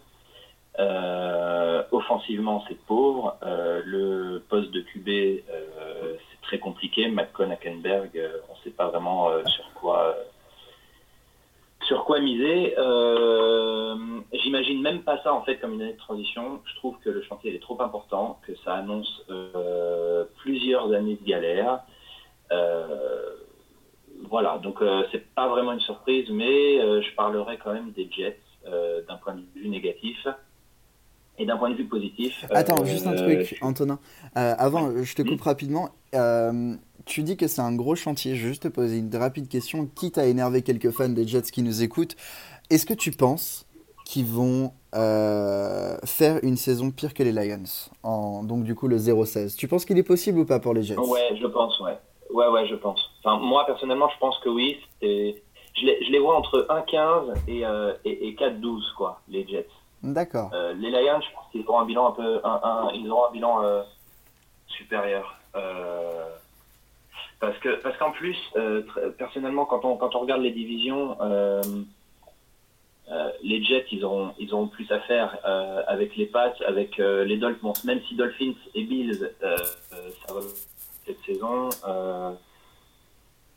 offensivement, 1.91 2.63
c'est 2.69 2.79
pauvre. 2.85 3.39
le 3.43 4.43
poste 4.47 4.71
de 4.71 4.83
QB, 4.83 5.09
c'est 5.09 6.34
très 6.45 6.59
compliqué. 6.59 7.09
McCon, 7.09 7.51
Hackenberg, 7.51 8.11
on 8.49 8.53
ne 8.53 8.59
sait 8.63 8.71
pas 8.71 8.89
vraiment 8.89 9.31
sur 9.47 9.65
quoi 9.75 10.17
sur 11.87 12.05
quoi 12.05 12.21
miser 12.21 12.75
euh, 12.79 13.97
J'imagine 14.33 14.81
même 14.81 15.03
pas 15.03 15.23
ça 15.23 15.33
en 15.33 15.43
fait 15.43 15.57
comme 15.57 15.75
une 15.75 15.83
année 15.83 15.93
de 15.93 15.99
transition. 15.99 16.61
Je 16.65 16.75
trouve 16.77 16.97
que 17.01 17.11
le 17.11 17.23
chantier 17.23 17.55
est 17.55 17.61
trop 17.61 17.81
important, 17.81 18.41
que 18.47 18.55
ça 18.65 18.75
annonce 18.75 19.23
euh, 19.31 20.25
plusieurs 20.39 20.93
années 20.93 21.19
de 21.21 21.27
galère. 21.27 21.81
Euh, 22.53 23.37
voilà, 24.29 24.59
donc 24.59 24.79
c'est 25.13 25.35
pas 25.35 25.49
vraiment 25.49 25.73
une 25.73 25.81
surprise, 25.81 26.29
mais 26.31 26.79
je 27.03 27.15
parlerai 27.15 27.59
quand 27.59 27.73
même 27.73 27.93
des 27.93 28.09
Jets 28.11 28.41
d'un 28.65 29.17
point 29.17 29.35
de 29.35 29.43
vue 29.55 29.69
négatif. 29.69 30.27
Et 31.39 31.47
d'un 31.47 31.57
point 31.57 31.71
de 31.71 31.75
vue 31.75 31.87
positif. 31.87 32.45
Attends, 32.51 32.85
juste 32.85 33.07
un 33.07 33.15
truc, 33.15 33.59
Antonin. 33.61 33.99
avant, 34.35 35.03
je 35.03 35.15
te 35.15 35.23
coupe 35.23 35.43
rapidement 35.43 35.91
tu 37.05 37.23
dis 37.23 37.37
que 37.37 37.47
c'est 37.47 37.61
un 37.61 37.75
gros 37.75 37.95
chantier. 37.95 38.35
Je 38.35 38.43
vais 38.43 38.49
juste 38.49 38.63
te 38.65 38.69
poser 38.69 38.99
une 38.99 39.15
rapide 39.15 39.49
question, 39.49 39.89
quitte 39.95 40.19
à 40.19 40.27
énerver 40.27 40.63
quelques 40.63 40.91
fans 40.91 41.09
des 41.09 41.27
Jets 41.27 41.51
qui 41.53 41.63
nous 41.63 41.83
écoutent? 41.83 42.17
Est-ce 42.71 42.87
que 42.87 42.95
tu 42.95 43.11
penses 43.11 43.67
qu'ils 44.07 44.27
vont 44.27 44.73
euh, 44.95 45.97
faire 46.05 46.41
une 46.43 46.57
saison 46.57 46.91
pire 46.91 47.15
que 47.15 47.23
les 47.23 47.33
Lions? 47.33 47.91
En, 48.03 48.43
Donc 48.43 48.65
du 48.65 48.75
coup 48.75 48.89
le 48.89 48.97
0-16. 48.97 49.57
Tu 49.57 49.69
penses 49.69 49.85
qu'il 49.85 49.99
est 49.99 50.03
possible 50.05 50.39
ou 50.39 50.45
pas 50.45 50.61
pour 50.61 50.75
les 50.75 50.83
Jets? 50.83 50.99
Ouais, 50.99 51.37
je 51.41 51.47
pense, 51.47 51.79
ouais. 51.81 51.99
Ouais, 52.33 52.49
ouais, 52.49 52.67
je 52.67 52.75
pense. 52.75 53.01
Enfin, 53.23 53.39
moi 53.39 53.65
personnellement, 53.67 54.09
je 54.15 54.19
pense 54.19 54.39
que 54.39 54.49
oui. 54.49 54.79
Je 55.03 55.87
les, 55.87 56.05
je 56.05 56.13
les 56.13 56.21
vois 56.21 56.37
entre 56.37 56.67
1-15 56.71 57.35
et, 57.49 57.67
euh, 57.67 57.93
et, 58.05 58.35
4-12, 58.35 58.95
quoi, 58.97 59.21
les 59.29 59.47
Jets. 59.47 59.67
D'accord. 60.05 60.51
Euh, 60.53 60.75
les 60.75 60.91
Lions, 60.91 61.21
je 61.21 61.35
pense 61.35 61.51
qu'ils 61.51 61.67
auront 61.67 61.81
un 61.81 61.87
bilan 61.87 62.09
un 62.09 62.13
peu, 62.13 62.41
un, 62.45 62.91
ils 62.95 63.11
auront 63.11 63.29
un 63.29 63.33
bilan 63.33 63.85
supérieur. 64.69 65.39
Parce 67.45 67.59
que 67.59 67.81
parce 67.83 67.97
qu'en 67.99 68.13
plus, 68.13 68.39
euh, 68.57 68.83
personnellement, 69.19 69.67
quand 69.67 69.85
on 69.85 69.97
quand 69.97 70.15
on 70.15 70.21
regarde 70.21 70.41
les 70.41 70.53
divisions, 70.53 71.17
euh, 71.21 71.63
euh, 73.11 73.31
les 73.43 73.63
Jets, 73.63 73.87
ils 73.93 74.03
auront 74.03 74.33
ils 74.39 74.55
auront 74.55 74.69
plus 74.69 74.91
à 74.91 75.01
faire 75.01 75.37
avec 75.87 76.17
les 76.17 76.25
Pats, 76.27 76.55
avec 76.67 76.97
les 76.97 77.37
Dolphins. 77.37 77.73
Même 77.85 78.01
si 78.09 78.15
Dolphins 78.15 78.55
et 78.75 78.85
Bills, 78.85 79.31
ça 79.41 80.33
va 80.33 80.41
cette 81.07 81.21
saison. 81.27 81.69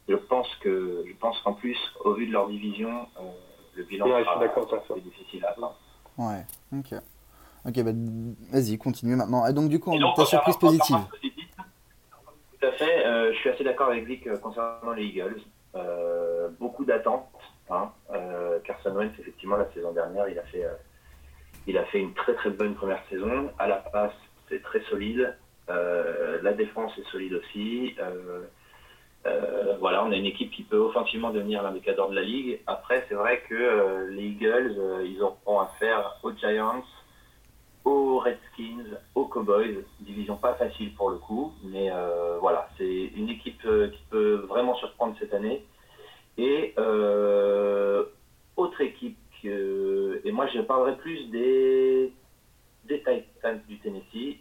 je 0.09 0.15
pense 0.15 0.53
que 0.55 1.05
je 1.07 1.13
pense 1.17 1.39
qu'en 1.41 1.53
plus, 1.53 1.77
au 2.03 2.13
vu 2.13 2.27
de 2.27 2.33
leur 2.33 2.49
division, 2.49 3.07
le 3.75 3.83
bilan 3.83 4.07
sera 4.07 4.99
difficile 4.99 5.45
à 5.45 5.51
atteindre. 5.51 5.75
Ouais. 6.17 6.45
Ok. 6.73 6.93
Ok. 7.65 7.83
Bah, 7.83 7.91
vas-y, 8.51 8.77
continue 8.77 9.15
maintenant. 9.15 9.45
Et 9.45 9.53
donc 9.53 9.69
du 9.69 9.79
coup, 9.79 9.91
on 9.91 10.13
ta 10.13 10.25
surprise 10.25 10.57
positive. 10.57 10.97
Tout 12.59 12.67
à 12.67 12.71
fait. 12.71 13.05
Euh, 13.05 13.33
je 13.33 13.37
suis 13.37 13.49
assez 13.49 13.63
d'accord 13.63 13.89
avec 13.89 14.05
Vic 14.05 14.25
euh, 14.27 14.37
concernant 14.37 14.93
les 14.93 15.05
Eagles. 15.05 15.41
Euh, 15.75 16.49
beaucoup 16.59 16.85
d'attentes. 16.85 17.29
Hein. 17.69 17.91
Carson 18.63 18.95
Wentz, 18.95 19.11
effectivement, 19.19 19.57
la 19.57 19.69
saison 19.73 19.91
dernière, 19.91 20.29
il 20.29 20.39
a 20.39 20.43
fait, 20.43 20.65
il 21.67 21.77
a 21.77 21.83
fait 21.85 21.99
une 21.99 22.13
très 22.13 22.33
très 22.33 22.49
bonne 22.49 22.75
première 22.75 23.03
saison. 23.09 23.51
À 23.59 23.67
la 23.67 23.75
passe, 23.75 24.13
c'est 24.49 24.63
très 24.63 24.81
solide. 24.89 25.35
la 25.67 26.53
défense 26.53 26.97
est 26.97 27.11
solide 27.11 27.33
aussi. 27.33 27.95
Voilà, 29.79 30.03
on 30.05 30.11
a 30.11 30.15
une 30.15 30.25
équipe 30.25 30.51
qui 30.51 30.63
peut 30.63 30.77
offensivement 30.77 31.31
devenir 31.31 31.61
l'un 31.63 31.71
des 31.71 31.81
cadres 31.81 32.09
de 32.09 32.15
la 32.15 32.21
ligue. 32.21 32.59
Après, 32.65 33.05
c'est 33.07 33.15
vrai 33.15 33.43
que 33.49 34.07
les 34.09 34.23
Eagles, 34.23 34.75
ils 35.05 35.21
auront 35.21 35.59
affaire 35.59 36.17
aux 36.23 36.31
Giants, 36.31 36.83
aux 37.87 38.19
Redskins, 38.19 38.97
aux 39.15 39.25
Cowboys. 39.25 39.83
Division 40.01 40.35
pas 40.35 40.55
facile 40.55 40.93
pour 40.95 41.09
le 41.09 41.17
coup, 41.17 41.53
mais 41.63 41.89
euh, 41.91 42.37
voilà, 42.39 42.67
c'est 42.77 43.05
une 43.15 43.29
équipe 43.29 43.61
euh, 43.65 43.89
qui 43.89 44.01
peut 44.09 44.45
vraiment 44.47 44.75
surprendre 44.75 45.15
cette 45.19 45.33
année. 45.33 45.63
Et 46.37 46.73
euh, 46.77 48.03
autre 48.57 48.81
équipe, 48.81 49.17
et 49.43 50.31
moi 50.31 50.47
je 50.47 50.59
parlerai 50.59 50.97
plus 50.97 51.29
des, 51.29 52.11
des 52.85 52.99
Titans 52.99 53.61
du 53.67 53.79
Tennessee. 53.79 54.39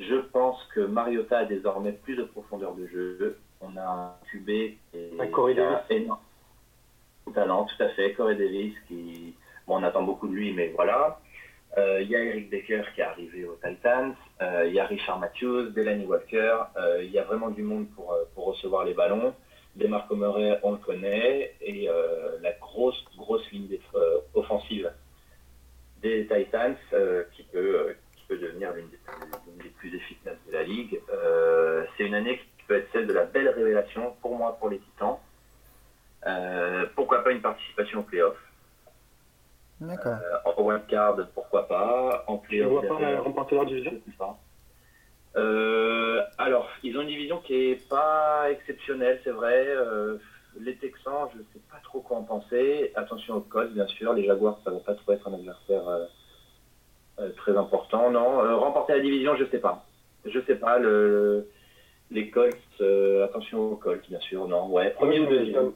Je 0.00 0.16
pense 0.16 0.58
que 0.74 0.80
Mariota 0.80 1.38
a 1.38 1.44
désormais 1.44 1.92
plus 1.92 2.16
de 2.16 2.24
profondeur 2.24 2.74
de 2.74 2.86
jeu. 2.86 3.38
On 3.60 3.76
a 3.76 3.82
un 3.82 4.14
QB 4.32 4.48
et 4.48 4.78
un 5.18 5.26
Corey 5.26 5.54
Davis. 5.54 5.78
énorme 5.90 6.18
talent, 7.34 7.66
tout 7.66 7.82
à 7.82 7.88
fait. 7.90 8.14
Corey 8.14 8.34
Davis 8.34 8.74
qui, 8.88 9.34
bon, 9.66 9.78
on 9.78 9.82
attend 9.82 10.02
beaucoup 10.02 10.26
de 10.26 10.34
lui, 10.34 10.52
mais 10.52 10.68
voilà. 10.74 11.20
Euh, 11.78 12.00
il 12.02 12.08
y 12.10 12.16
a 12.16 12.24
Eric 12.24 12.50
Baker 12.50 12.82
qui 12.94 13.00
est 13.00 13.04
arrivé 13.04 13.44
aux 13.44 13.56
Titans, 13.64 14.14
euh, 14.42 14.64
il 14.66 14.72
y 14.72 14.80
a 14.80 14.86
Richard 14.86 15.20
Matthews, 15.20 15.70
Delaney 15.70 16.04
Walker, 16.04 16.64
euh, 16.76 17.04
il 17.04 17.10
y 17.10 17.18
a 17.18 17.22
vraiment 17.22 17.50
du 17.50 17.62
monde 17.62 17.86
pour, 17.94 18.16
pour 18.34 18.46
recevoir 18.46 18.84
les 18.84 18.94
ballons. 18.94 19.34
Demarco 19.76 20.16
Murray, 20.16 20.58
on 20.64 20.72
le 20.72 20.78
connaît, 20.78 21.54
et 21.60 21.88
la 22.42 22.50
grosse, 22.60 23.04
grosse 23.16 23.48
ligne 23.52 23.68
offensive 24.34 24.90
des 26.02 26.26
Titans 26.26 26.74
qui, 27.32 27.44
peut, 27.44 27.94
peut 28.30 28.38
devenir 28.38 28.72
l'une 28.72 28.88
des, 29.58 29.68
plus 29.70 29.94
efficaces 29.94 30.38
de 30.46 30.52
la 30.52 30.62
ligue. 30.62 31.00
C'est 31.96 32.04
une 32.04 32.14
année 32.14 32.38
qui 32.38 32.64
peut 32.66 32.76
être 32.76 32.88
celle 32.92 33.06
de 33.06 33.12
la 33.12 33.24
belle 33.24 33.48
révélation 33.48 34.14
pour 34.22 34.36
moi, 34.36 34.56
pour 34.58 34.70
les 34.70 34.78
Titans. 34.78 35.18
pourquoi 36.94 37.24
pas 37.24 37.32
une 37.32 37.42
participation 37.42 38.00
au 38.00 38.02
playoff? 38.04 38.36
D'accord. 39.80 40.18
Euh, 40.22 40.50
en 40.56 40.62
wildcard, 40.62 41.16
pourquoi 41.34 41.66
pas? 41.66 42.24
En 42.26 42.36
playoff. 42.36 42.84
Voit 42.84 42.98
pas 42.98 43.20
remporter 43.20 43.54
leur 43.54 43.66
division 43.66 43.92
Euh, 45.36 46.22
alors, 46.36 46.68
ils 46.82 46.96
ont 46.98 47.02
une 47.02 47.08
division 47.08 47.38
qui 47.38 47.54
est 47.54 47.88
pas 47.88 48.50
exceptionnelle, 48.50 49.20
c'est 49.24 49.30
vrai. 49.30 49.66
Euh, 49.68 50.18
les 50.58 50.76
Texans, 50.76 51.28
je 51.32 51.38
ne 51.38 51.44
sais 51.44 51.60
pas 51.70 51.78
trop 51.82 52.00
quoi 52.00 52.18
en 52.18 52.24
penser. 52.24 52.92
Attention 52.94 53.36
aux 53.36 53.40
Colts, 53.40 53.72
bien 53.72 53.86
sûr. 53.86 54.12
Les 54.12 54.26
Jaguars, 54.26 54.60
ça 54.64 54.70
ne 54.70 54.76
va 54.76 54.80
pas 54.82 54.94
trop 54.94 55.12
être 55.12 55.28
un 55.28 55.34
adversaire 55.34 55.88
euh, 55.88 56.04
très 57.36 57.56
important, 57.56 58.10
non. 58.10 58.58
remporter 58.58 58.94
la 58.94 59.00
division, 59.00 59.36
je 59.36 59.44
ne 59.44 59.48
sais 59.48 59.58
pas. 59.58 59.84
Je 60.24 60.40
sais 60.46 60.56
pas. 60.56 60.78
Le, 60.78 61.48
les 62.10 62.30
Colts, 62.30 62.56
attention 63.24 63.72
aux 63.72 63.76
Colts, 63.76 64.08
bien 64.08 64.20
sûr, 64.20 64.46
non. 64.48 64.68
Ouais, 64.68 64.90
premier 64.90 65.20
ou 65.20 65.26
deuxième. 65.26 65.72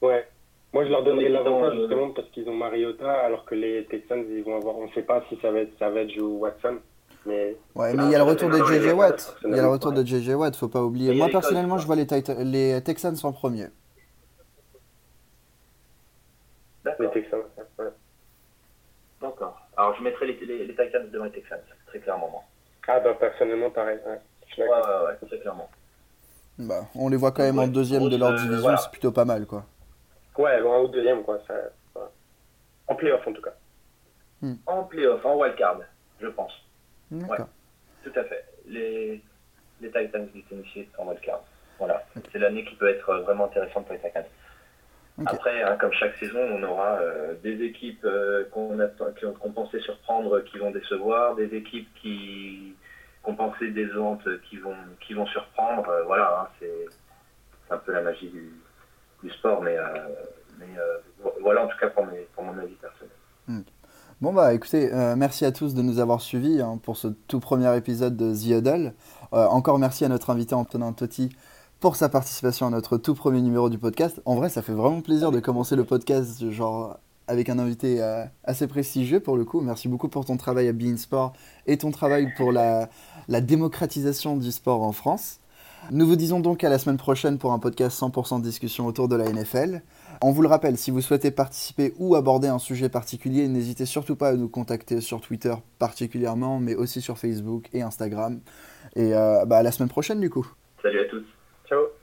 Ouais. 0.00 0.26
Moi, 0.72 0.86
je 0.86 0.90
leur 0.90 1.04
donnerais 1.04 1.28
l'avantage 1.28 1.74
justement 1.78 2.10
parce 2.10 2.28
qu'ils 2.30 2.48
ont 2.48 2.54
Mariota, 2.54 3.10
alors 3.10 3.44
que 3.44 3.54
les 3.54 3.84
Texans, 3.86 4.24
ils 4.28 4.42
vont 4.42 4.56
avoir, 4.56 4.76
on 4.78 4.86
ne 4.86 4.92
sait 4.92 5.02
pas 5.02 5.22
si 5.28 5.38
ça 5.42 5.50
va 5.50 5.60
être 5.60 5.78
Savage 5.78 6.16
ou 6.18 6.38
Watson. 6.38 6.78
Mais... 7.26 7.56
Ouais, 7.74 7.94
mais 7.94 8.04
il 8.06 8.10
y 8.10 8.14
a 8.14 8.18
le 8.18 8.24
retour 8.24 8.48
de 8.48 8.56
JJ 8.56 8.92
Watt. 8.94 9.36
Il 9.44 9.54
y 9.54 9.58
a 9.58 9.62
le 9.62 9.68
retour 9.68 9.92
de 9.92 10.02
JJ 10.02 10.30
Watt, 10.30 10.56
faut 10.56 10.68
pas 10.68 10.82
oublier. 10.82 11.14
Moi, 11.14 11.28
personnellement, 11.28 11.78
je 11.78 11.86
vois 11.86 11.96
les, 11.96 12.06
les 12.44 12.82
Texans 12.82 13.14
en 13.22 13.32
premier. 13.32 13.66
Les 16.84 17.10
Texans, 17.10 17.42
ouais. 17.78 17.84
D'accord. 19.20 19.56
Alors, 19.92 19.98
je 19.98 20.04
mettrai 20.04 20.26
les, 20.26 20.64
les, 20.64 20.74
Titans 20.74 21.10
devant 21.10 21.24
les 21.26 21.32
Texans, 21.32 21.60
très 21.86 21.98
clairement. 21.98 22.42
Ah, 22.88 22.98
bah, 23.00 23.14
personnellement, 23.20 23.70
pareil. 23.70 23.98
Ouais, 24.06 24.64
ouais, 24.64 24.66
ouais, 24.66 25.28
très 25.28 25.38
clairement. 25.38 25.68
Bah, 26.58 26.86
on 26.94 27.10
les 27.10 27.16
voit 27.18 27.32
quand 27.32 27.42
même 27.42 27.58
en 27.58 27.66
deuxième 27.66 28.08
de 28.08 28.16
leur 28.16 28.34
division, 28.34 28.74
c'est 28.78 28.90
plutôt 28.90 29.12
pas 29.12 29.26
mal, 29.26 29.44
quoi. 29.44 29.66
Ouais, 30.38 30.62
en 30.62 30.88
deuxième, 30.88 31.22
quoi. 31.24 31.40
Ça, 31.46 31.54
En 32.88 32.94
playoff, 32.94 33.26
en 33.26 33.32
tout 33.34 33.42
cas. 33.42 33.52
Hmm. 34.40 34.54
En 34.64 34.84
playoff, 34.84 35.24
en 35.26 35.36
wildcard, 35.36 35.80
je 36.20 36.28
pense. 36.28 36.52
Ouais, 37.10 37.38
tout 38.02 38.12
à 38.16 38.24
fait. 38.24 38.46
Les, 38.66 39.22
les 39.82 39.88
Titans 39.88 40.26
du 40.28 40.42
Tennessee 40.44 40.88
en 40.96 41.06
wildcard. 41.06 41.42
Voilà. 41.78 42.02
C'est 42.32 42.38
l'année 42.38 42.64
qui 42.64 42.76
peut 42.76 42.88
être 42.88 43.14
vraiment 43.18 43.44
intéressante 43.44 43.84
pour 43.84 43.94
les 43.94 44.00
Titans. 44.00 44.24
Après, 45.26 45.62
hein, 45.62 45.76
comme 45.78 45.92
chaque 45.92 46.16
saison, 46.16 46.38
on 46.38 46.62
aura 46.62 46.98
euh, 47.00 47.34
des 47.42 47.62
équipes 47.62 48.04
euh, 48.04 48.44
qu'on 48.50 48.78
qu 49.14 49.50
pensait 49.54 49.80
surprendre 49.80 50.40
qui 50.40 50.58
vont 50.58 50.70
décevoir, 50.70 51.34
des 51.34 51.54
équipes 51.54 51.88
qui 52.00 52.74
qu'on 53.22 53.36
pensait 53.36 53.68
décevantes 53.68 54.26
qui 54.48 54.56
vont, 54.56 54.74
qui 55.06 55.14
vont 55.14 55.26
surprendre. 55.26 55.88
Euh, 55.88 56.02
voilà, 56.04 56.40
hein, 56.40 56.48
c'est 56.58 56.86
un 57.70 57.76
peu 57.76 57.92
la 57.92 58.00
magie 58.00 58.28
du, 58.28 58.52
du 59.22 59.30
sport, 59.30 59.62
mais, 59.62 59.76
mais 60.58 60.66
voilà 61.40 61.64
en 61.64 61.68
tout 61.68 61.78
cas 61.78 61.88
pour, 61.88 62.04
mes, 62.06 62.26
pour 62.34 62.44
mon 62.44 62.58
avis 62.58 62.74
personnel. 62.74 63.14
Hmm. 63.48 63.62
Bon 64.20 64.32
bah 64.32 64.52
écoutez, 64.54 64.90
merci 65.16 65.44
à 65.44 65.52
tous 65.52 65.74
de 65.74 65.82
nous 65.82 65.98
avoir 65.98 66.20
suivis 66.20 66.60
hein, 66.60 66.78
pour 66.82 66.96
ce 66.96 67.08
tout 67.08 67.40
premier 67.40 67.74
épisode 67.76 68.16
de 68.16 68.32
The 68.32 68.58
Huddle. 68.58 68.92
Encore 69.30 69.78
merci 69.78 70.04
à 70.04 70.08
notre 70.08 70.30
invité 70.30 70.54
Antonin 70.54 70.92
Totti 70.92 71.34
pour 71.82 71.96
sa 71.96 72.08
participation 72.08 72.68
à 72.68 72.70
notre 72.70 72.96
tout 72.96 73.12
premier 73.12 73.40
numéro 73.40 73.68
du 73.68 73.76
podcast. 73.76 74.22
En 74.24 74.36
vrai, 74.36 74.48
ça 74.48 74.62
fait 74.62 74.72
vraiment 74.72 75.00
plaisir 75.00 75.32
de 75.32 75.40
commencer 75.40 75.74
le 75.74 75.82
podcast 75.82 76.48
genre 76.52 76.96
avec 77.26 77.48
un 77.48 77.58
invité 77.58 78.00
euh, 78.00 78.24
assez 78.44 78.68
prestigieux 78.68 79.18
pour 79.18 79.36
le 79.36 79.44
coup. 79.44 79.60
Merci 79.60 79.88
beaucoup 79.88 80.08
pour 80.08 80.24
ton 80.24 80.36
travail 80.36 80.68
à 80.68 80.72
Bein 80.72 80.96
Sport 80.96 81.32
et 81.66 81.76
ton 81.78 81.90
travail 81.90 82.32
pour 82.36 82.52
la, 82.52 82.88
démocratisation 83.28 84.36
du 84.36 84.52
sport 84.52 84.82
en 84.82 84.92
France. 84.92 85.40
Nous 85.90 86.06
vous 86.06 86.14
disons 86.14 86.38
donc 86.38 86.62
à 86.62 86.68
la 86.68 86.78
semaine 86.78 86.98
prochaine 86.98 87.36
pour 87.36 87.52
un 87.52 87.58
podcast 87.58 88.00
100% 88.00 88.40
discussion 88.42 88.86
autour 88.86 89.08
de 89.08 89.16
la 89.16 89.24
NFL. 89.24 89.82
On 90.22 90.30
vous 90.30 90.42
le 90.42 90.48
rappelle, 90.48 90.78
si 90.78 90.92
vous 90.92 91.00
souhaitez 91.00 91.32
participer 91.32 91.94
ou 91.98 92.14
aborder 92.14 92.46
un 92.46 92.60
sujet 92.60 92.90
particulier, 92.90 93.48
n'hésitez 93.48 93.86
surtout 93.86 94.14
pas 94.14 94.28
à 94.28 94.34
nous 94.34 94.48
contacter 94.48 95.00
sur 95.00 95.20
Twitter 95.20 95.54
particulièrement, 95.80 96.60
mais 96.60 96.76
aussi 96.76 97.00
sur 97.00 97.18
Facebook 97.18 97.68
et 97.72 97.82
Instagram. 97.82 98.38
Et 98.94 99.16
euh, 99.16 99.44
bah, 99.46 99.56
à 99.56 99.62
la 99.64 99.72
semaine 99.72 99.88
prochaine 99.88 100.20
du 100.20 100.30
coup. 100.30 100.46
Salut 100.80 101.00
à 101.00 101.04
tous. 101.06 101.24
So 101.72 102.01